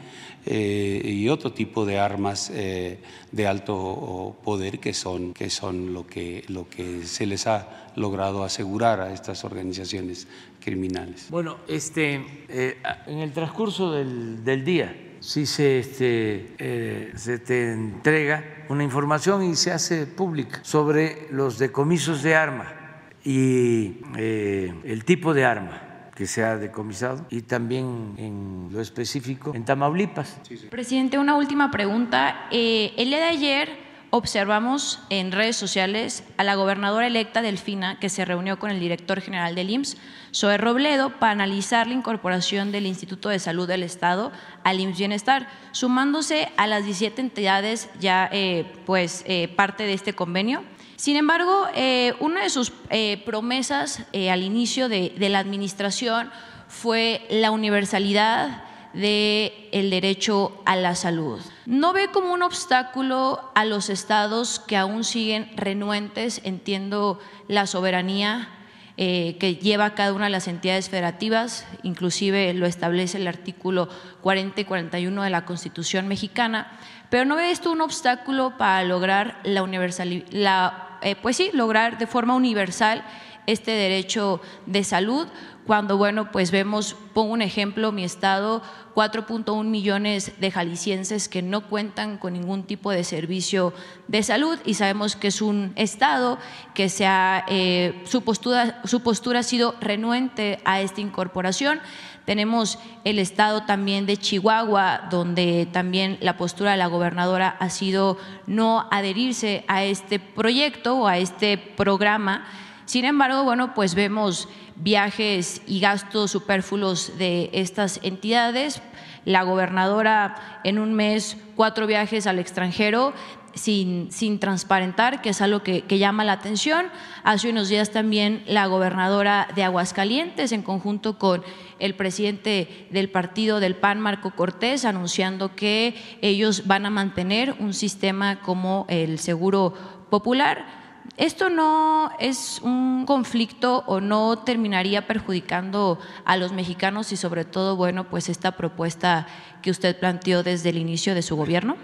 [0.46, 6.46] eh, y otro tipo de armas de alto poder que son, que son lo, que,
[6.48, 10.28] lo que se les ha logrado asegurar a estas organizaciones
[10.64, 11.28] criminales.
[11.30, 18.84] Bueno, este, en el transcurso del, del día, si se, este, se te entrega una
[18.84, 22.85] información y se hace pública sobre los decomisos de armas
[23.26, 25.82] y eh, el tipo de arma
[26.16, 30.40] que se ha decomisado y también en lo específico en Tamaulipas.
[30.70, 32.48] Presidente, una última pregunta.
[32.52, 38.08] Eh, el día de ayer observamos en redes sociales a la gobernadora electa Delfina que
[38.08, 39.98] se reunió con el director general del IMSS,
[40.34, 44.32] Zoe Robledo, para analizar la incorporación del Instituto de Salud del Estado
[44.64, 49.26] al IMSS Bienestar, sumándose a las 17 entidades ya eh, pues
[49.58, 50.64] parte de este convenio.
[50.96, 56.32] Sin embargo, eh, una de sus eh, promesas eh, al inicio de, la administración
[56.68, 58.64] fue la universalidad
[58.94, 61.42] del derecho a la salud.
[61.66, 67.20] No ve como un obstáculo a los estados que aún siguen renuentes, entiendo
[67.50, 68.50] la soberanía
[68.96, 73.90] que lleva cada una de las entidades federativas, inclusive lo establece el artículo
[74.22, 79.42] 40 y 41 de la Constitución mexicana, pero no ve esto un obstáculo para lograr
[79.44, 83.06] la universalidad, eh, pues sí, lograr de forma universal
[83.46, 85.28] este derecho de salud,
[85.68, 88.62] cuando, bueno, pues vemos, pongo un ejemplo, mi estado,
[88.96, 93.74] 4.1 millones de jaliscienses que no cuentan con ningún tipo de servicio
[94.08, 96.40] de salud y sabemos que es un estado
[96.74, 101.80] que se ha, eh, su, postura, su postura ha sido renuente a esta incorporación.
[102.26, 108.18] Tenemos el estado también de Chihuahua, donde también la postura de la gobernadora ha sido
[108.48, 112.46] no adherirse a este proyecto o a este programa.
[112.86, 118.82] Sin embargo, bueno, pues vemos viajes y gastos superfluos de estas entidades.
[119.24, 123.14] La gobernadora en un mes, cuatro viajes al extranjero
[123.56, 126.88] sin, sin transparentar, que es algo que, llama la atención.
[127.24, 131.44] Hace unos días también la gobernadora de Aguascalientes, en conjunto con
[131.80, 137.74] el presidente del partido del PAN, Marco Cortés, anunciando que ellos van a mantener un
[137.74, 139.74] sistema como el Seguro
[140.10, 140.84] Popular.
[141.18, 147.76] ¿Esto no es un conflicto o no terminaría perjudicando a los mexicanos y sobre todo,
[147.76, 149.28] bueno, pues esta propuesta
[149.62, 151.78] que usted planteó desde el inicio de su gobierno?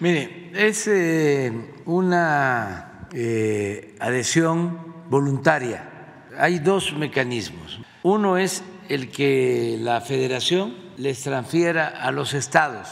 [0.00, 5.92] Mire, es eh, una eh, adhesión voluntaria
[6.38, 7.80] hay dos mecanismos.
[8.02, 8.62] Uno es
[8.94, 12.88] el que la federación les transfiera a los estados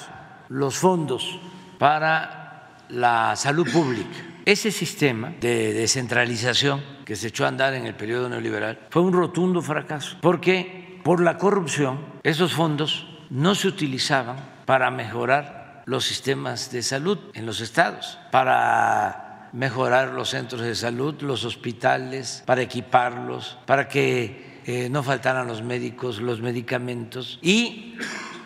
[0.48, 1.39] los fondos
[1.78, 4.18] para la salud pública.
[4.44, 9.12] Ese sistema de descentralización que se echó a andar en el periodo neoliberal fue un
[9.12, 16.72] rotundo fracaso, porque por la corrupción esos fondos no se utilizaban para mejorar los sistemas
[16.72, 23.59] de salud en los estados, para mejorar los centros de salud, los hospitales, para equiparlos,
[23.66, 27.38] para que eh, no faltaran los médicos, los medicamentos.
[27.42, 27.97] Y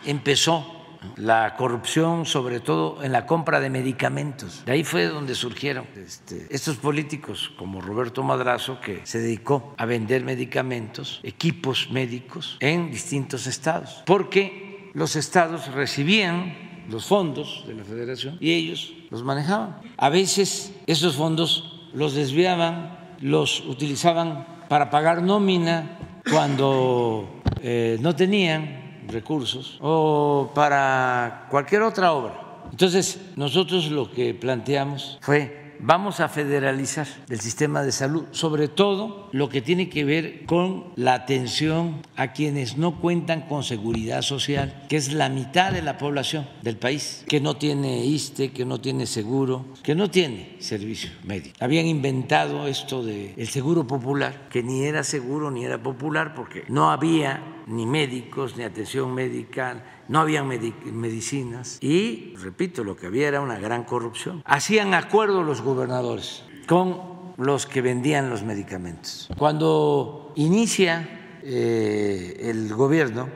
[0.06, 0.74] empezó
[1.16, 4.64] la corrupción, sobre todo en la compra de medicamentos.
[4.64, 9.84] De ahí fue donde surgieron este, estos políticos como Roberto Madrazo, que se dedicó a
[9.84, 17.84] vender medicamentos, equipos médicos en distintos estados, porque los estados recibían los fondos de la
[17.84, 19.76] federación y ellos los manejaban.
[19.96, 25.98] A veces esos fondos los desviaban, los utilizaban para pagar nómina
[26.30, 32.40] cuando eh, no tenían recursos o para cualquier otra obra.
[32.70, 39.28] Entonces, nosotros lo que planteamos fue vamos a federalizar el sistema de salud, sobre todo
[39.32, 44.84] lo que tiene que ver con la atención a quienes no cuentan con seguridad social,
[44.88, 48.80] que es la mitad de la población del país, que no tiene ISTE, que no
[48.80, 51.56] tiene seguro, que no tiene servicio médico.
[51.60, 56.90] Habían inventado esto del seguro popular, que ni era seguro ni era popular porque no
[56.90, 63.40] había ni médicos, ni atención médica, no había medicinas y, repito, lo que había era
[63.40, 64.42] una gran corrupción.
[64.44, 69.28] Hacían acuerdos los gobernadores con los que vendían los medicamentos.
[69.36, 73.28] Cuando inicia eh, el gobierno,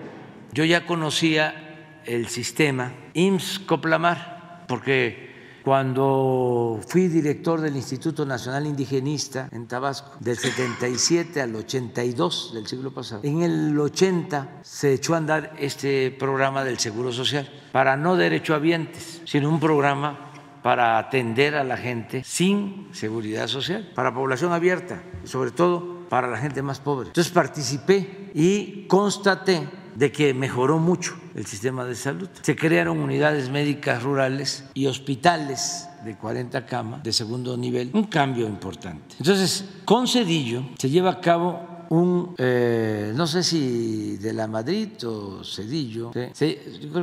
[0.53, 5.28] yo ya conocía el sistema IMSS-Coplamar, porque
[5.69, 12.91] cuando fui director del Instituto Nacional Indigenista en Tabasco, del 77 al 82 del siglo
[12.91, 18.17] pasado, en el 80 se echó a andar este programa del Seguro Social para no
[18.17, 20.31] derechohabientes, sino un programa
[20.63, 26.39] para atender a la gente sin seguridad social, para población abierta, sobre todo para la
[26.39, 27.09] gente más pobre.
[27.09, 29.69] Entonces participé y constaté
[29.99, 32.29] de que mejoró mucho el sistema de salud.
[32.43, 38.47] Se crearon unidades médicas rurales y hospitales de 40 camas de segundo nivel, un cambio
[38.47, 39.17] importante.
[39.19, 44.89] Entonces, con Cedillo se lleva a cabo un, eh, no sé si de la Madrid
[45.05, 46.13] o Cedillo,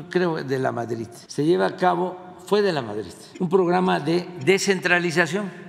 [0.10, 2.16] creo de la Madrid, se lleva a cabo,
[2.46, 5.65] fue de la Madrid, un programa de descentralización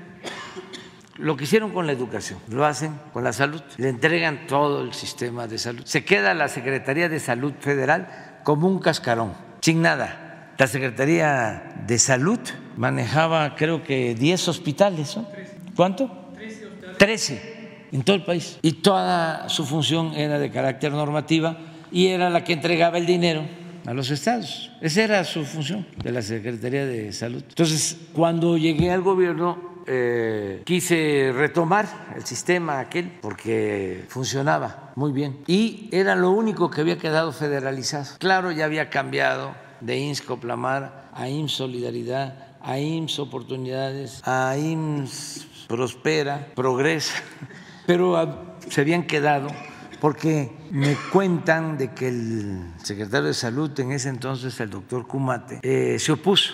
[1.18, 4.92] lo que hicieron con la educación, lo hacen con la salud, le entregan todo el
[4.92, 5.82] sistema de salud.
[5.84, 10.54] Se queda la Secretaría de Salud Federal como un cascarón, sin nada.
[10.58, 12.38] La Secretaría de Salud
[12.76, 15.26] manejaba creo que 10 hospitales, ¿no?
[15.74, 16.32] ¿Cuánto?
[16.98, 17.56] 13
[17.92, 18.58] en todo el país.
[18.62, 21.58] Y toda su función era de carácter normativa
[21.92, 23.46] y era la que entregaba el dinero
[23.86, 24.72] a los estados.
[24.80, 27.42] Esa era su función de la Secretaría de Salud.
[27.48, 31.86] Entonces, cuando llegué al gobierno, eh, quise retomar
[32.16, 35.38] el sistema aquel porque funcionaba muy bien.
[35.46, 38.16] Y era lo único que había quedado federalizado.
[38.18, 45.46] Claro, ya había cambiado de IMSS Coplamar a IMSS Solidaridad, a IMSS Oportunidades, a IMSS
[45.68, 47.22] Prospera, Progresa,
[47.86, 49.48] pero se habían quedado
[50.00, 55.60] porque me cuentan de que el secretario de Salud en ese entonces, el doctor Cumate,
[55.62, 56.52] eh, se opuso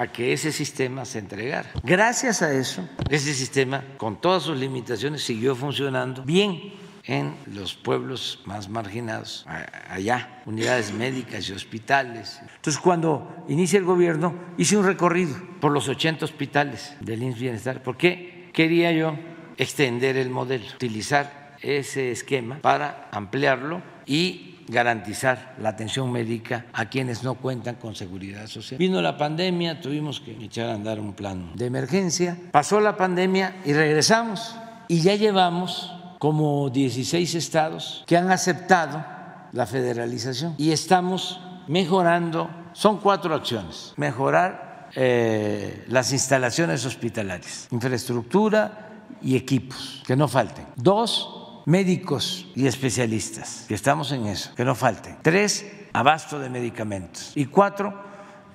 [0.00, 1.68] a que ese sistema se entregara.
[1.84, 6.72] Gracias a eso, ese sistema, con todas sus limitaciones, siguió funcionando bien
[7.04, 9.44] en los pueblos más marginados,
[9.90, 12.40] allá, unidades médicas y hospitales.
[12.56, 17.82] Entonces, cuando inicia el gobierno, hice un recorrido por los 80 hospitales del INS Bienestar,
[17.82, 19.18] porque quería yo
[19.58, 27.22] extender el modelo, utilizar ese esquema para ampliarlo y garantizar la atención médica a quienes
[27.22, 28.78] no cuentan con seguridad social.
[28.78, 33.56] Vino la pandemia, tuvimos que echar a andar un plan de emergencia, pasó la pandemia
[33.64, 34.54] y regresamos
[34.88, 39.04] y ya llevamos como 16 estados que han aceptado
[39.52, 48.88] la federalización y estamos mejorando, son cuatro acciones, mejorar eh, las instalaciones hospitalarias, infraestructura
[49.22, 50.66] y equipos, que no falten.
[50.76, 51.39] Dos,
[51.70, 55.16] médicos y especialistas, que estamos en eso, que no falten.
[55.22, 57.30] Tres, abasto de medicamentos.
[57.36, 57.94] Y cuatro,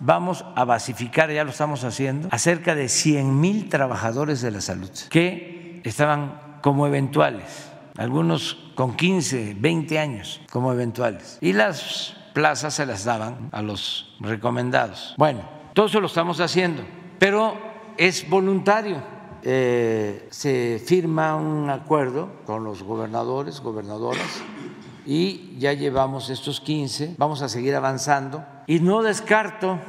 [0.02, 4.60] vamos a basificar, ya lo estamos haciendo, a cerca de 100 mil trabajadores de la
[4.60, 11.38] salud que estaban como eventuales, algunos con 15, 20 años como eventuales.
[11.40, 15.16] Y las plazas se las daban a los recomendados.
[15.18, 16.84] Bueno, todo eso lo estamos haciendo,
[17.18, 17.58] pero
[17.98, 19.15] es voluntario
[19.45, 24.41] se firma un acuerdo con los gobernadores, gobernadoras,
[25.05, 28.43] y ya llevamos estos 15, vamos a seguir avanzando.
[28.65, 29.80] Y no descarto,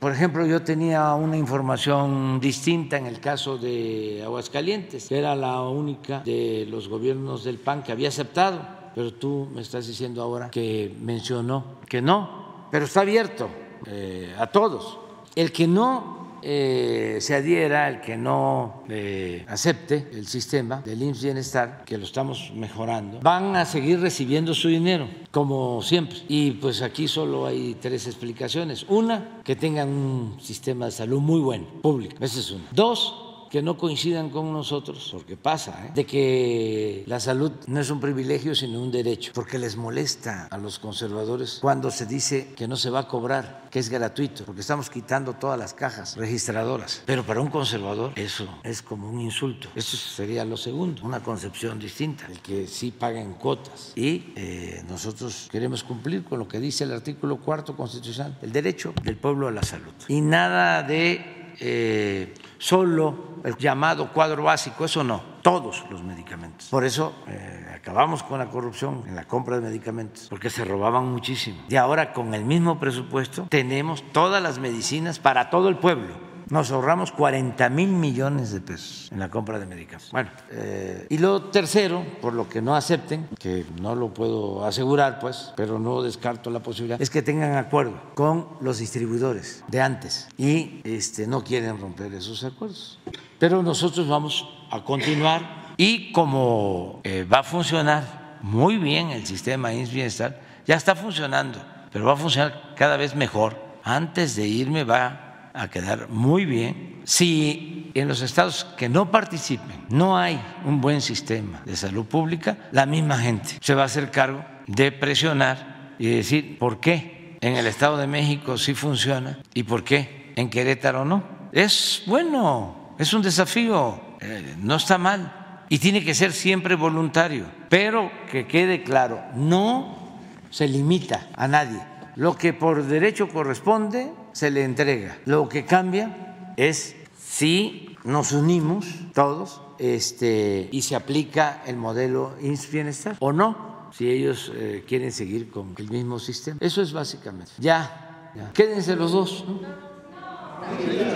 [0.00, 6.20] por ejemplo, yo tenía una información distinta en el caso de Aguascalientes, era la única
[6.20, 8.60] de los gobiernos del PAN que había aceptado,
[8.94, 13.48] pero tú me estás diciendo ahora que mencionó que no, pero está abierto
[13.86, 14.98] eh, a todos.
[15.36, 21.22] El que no eh, se adhiera, el que no eh, acepte el sistema del IMSS
[21.22, 26.18] Bienestar, que lo estamos mejorando, van a seguir recibiendo su dinero, como siempre.
[26.28, 28.84] Y pues aquí solo hay tres explicaciones.
[28.88, 32.16] Una, que tengan un sistema de salud muy bueno, público.
[32.20, 32.64] Esa es una.
[32.72, 33.23] Dos,
[33.54, 35.92] que no coincidan con nosotros, porque pasa, ¿eh?
[35.94, 40.58] de que la salud no es un privilegio, sino un derecho, porque les molesta a
[40.58, 44.62] los conservadores cuando se dice que no se va a cobrar, que es gratuito, porque
[44.62, 47.04] estamos quitando todas las cajas registradoras.
[47.06, 49.68] Pero para un conservador eso es como un insulto.
[49.76, 53.92] Eso sería lo segundo, una concepción distinta, el que sí paguen cuotas.
[53.94, 58.92] Y eh, nosotros queremos cumplir con lo que dice el artículo cuarto constitucional, el derecho
[59.04, 59.92] del pueblo a la salud.
[60.08, 61.43] Y nada de...
[61.60, 66.68] Eh, solo el llamado cuadro básico, eso no, todos los medicamentos.
[66.68, 71.06] Por eso eh, acabamos con la corrupción en la compra de medicamentos, porque se robaban
[71.10, 71.62] muchísimo.
[71.68, 76.70] Y ahora con el mismo presupuesto tenemos todas las medicinas para todo el pueblo nos
[76.70, 80.10] ahorramos 40 mil millones de pesos en la compra de medicamentos.
[80.10, 85.18] Bueno, eh, y lo tercero, por lo que no acepten, que no lo puedo asegurar,
[85.18, 90.28] pues, pero no descarto la posibilidad, es que tengan acuerdo con los distribuidores de antes
[90.36, 92.98] y este, no quieren romper esos acuerdos.
[93.38, 99.72] Pero nosotros vamos a continuar y como eh, va a funcionar muy bien el sistema
[99.72, 101.58] INS Bienestar, ya está funcionando,
[101.92, 103.56] pero va a funcionar cada vez mejor.
[103.82, 105.23] Antes de irme va
[105.54, 111.00] a quedar muy bien si en los estados que no participen no hay un buen
[111.00, 116.08] sistema de salud pública, la misma gente se va a hacer cargo de presionar y
[116.08, 121.04] decir por qué en el Estado de México sí funciona y por qué en Querétaro
[121.04, 121.22] no.
[121.52, 127.46] Es bueno, es un desafío, eh, no está mal y tiene que ser siempre voluntario,
[127.68, 130.18] pero que quede claro, no
[130.50, 131.80] se limita a nadie.
[132.16, 135.16] Lo que por derecho corresponde se le entrega.
[135.24, 138.84] Lo que cambia es si nos unimos
[139.14, 145.12] todos este, y se aplica el modelo INS Bienestar o no, si ellos eh, quieren
[145.12, 146.58] seguir con el mismo sistema.
[146.60, 147.52] Eso es básicamente.
[147.58, 149.44] Ya, quédense los dos.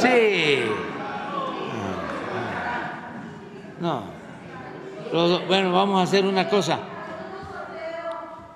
[0.01, 0.61] Sí.
[3.81, 4.03] No.
[5.13, 5.47] no.
[5.47, 6.81] Bueno, vamos a hacer una cosa.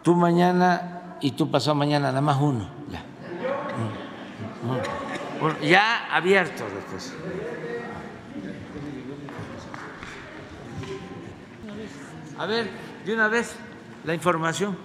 [0.02, 2.81] Tú mañana y tú pasado mañana, nada más uno.
[5.42, 5.60] Ya.
[5.60, 7.12] Ya abierto después.
[12.38, 12.70] A ver,
[13.04, 13.54] de una vez
[14.04, 14.76] la información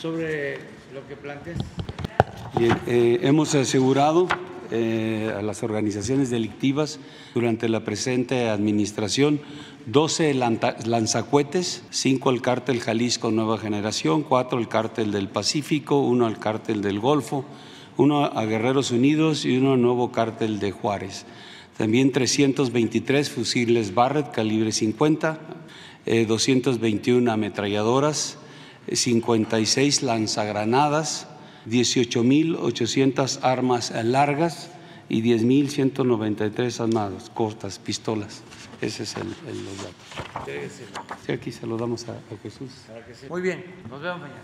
[0.00, 0.58] sobre
[0.92, 1.58] lo que planteas.
[2.56, 4.28] Bien, eh, hemos asegurado
[4.70, 7.00] eh, a las organizaciones delictivas
[7.34, 9.40] durante la presente administración
[9.86, 16.38] 12 lanzacuetes, 5 al cártel Jalisco Nueva Generación, 4 al cártel del Pacífico, 1 al
[16.38, 17.44] cártel del Golfo,
[17.96, 21.26] uno a Guerreros Unidos y uno al nuevo cártel de Juárez.
[21.76, 25.38] También 323 fusiles Barrett calibre 50,
[26.26, 28.38] 221 eh, ametralladoras,
[28.92, 31.26] 56 lanzagranadas,
[31.66, 34.70] 18.800 armas largas
[35.08, 38.42] y 10.193 armadas cortas, pistolas.
[38.80, 40.46] Ese es el, los datos.
[41.26, 42.70] Sí, aquí se lo damos a, a Jesús.
[43.28, 44.32] Muy bien, nos vemos mañana.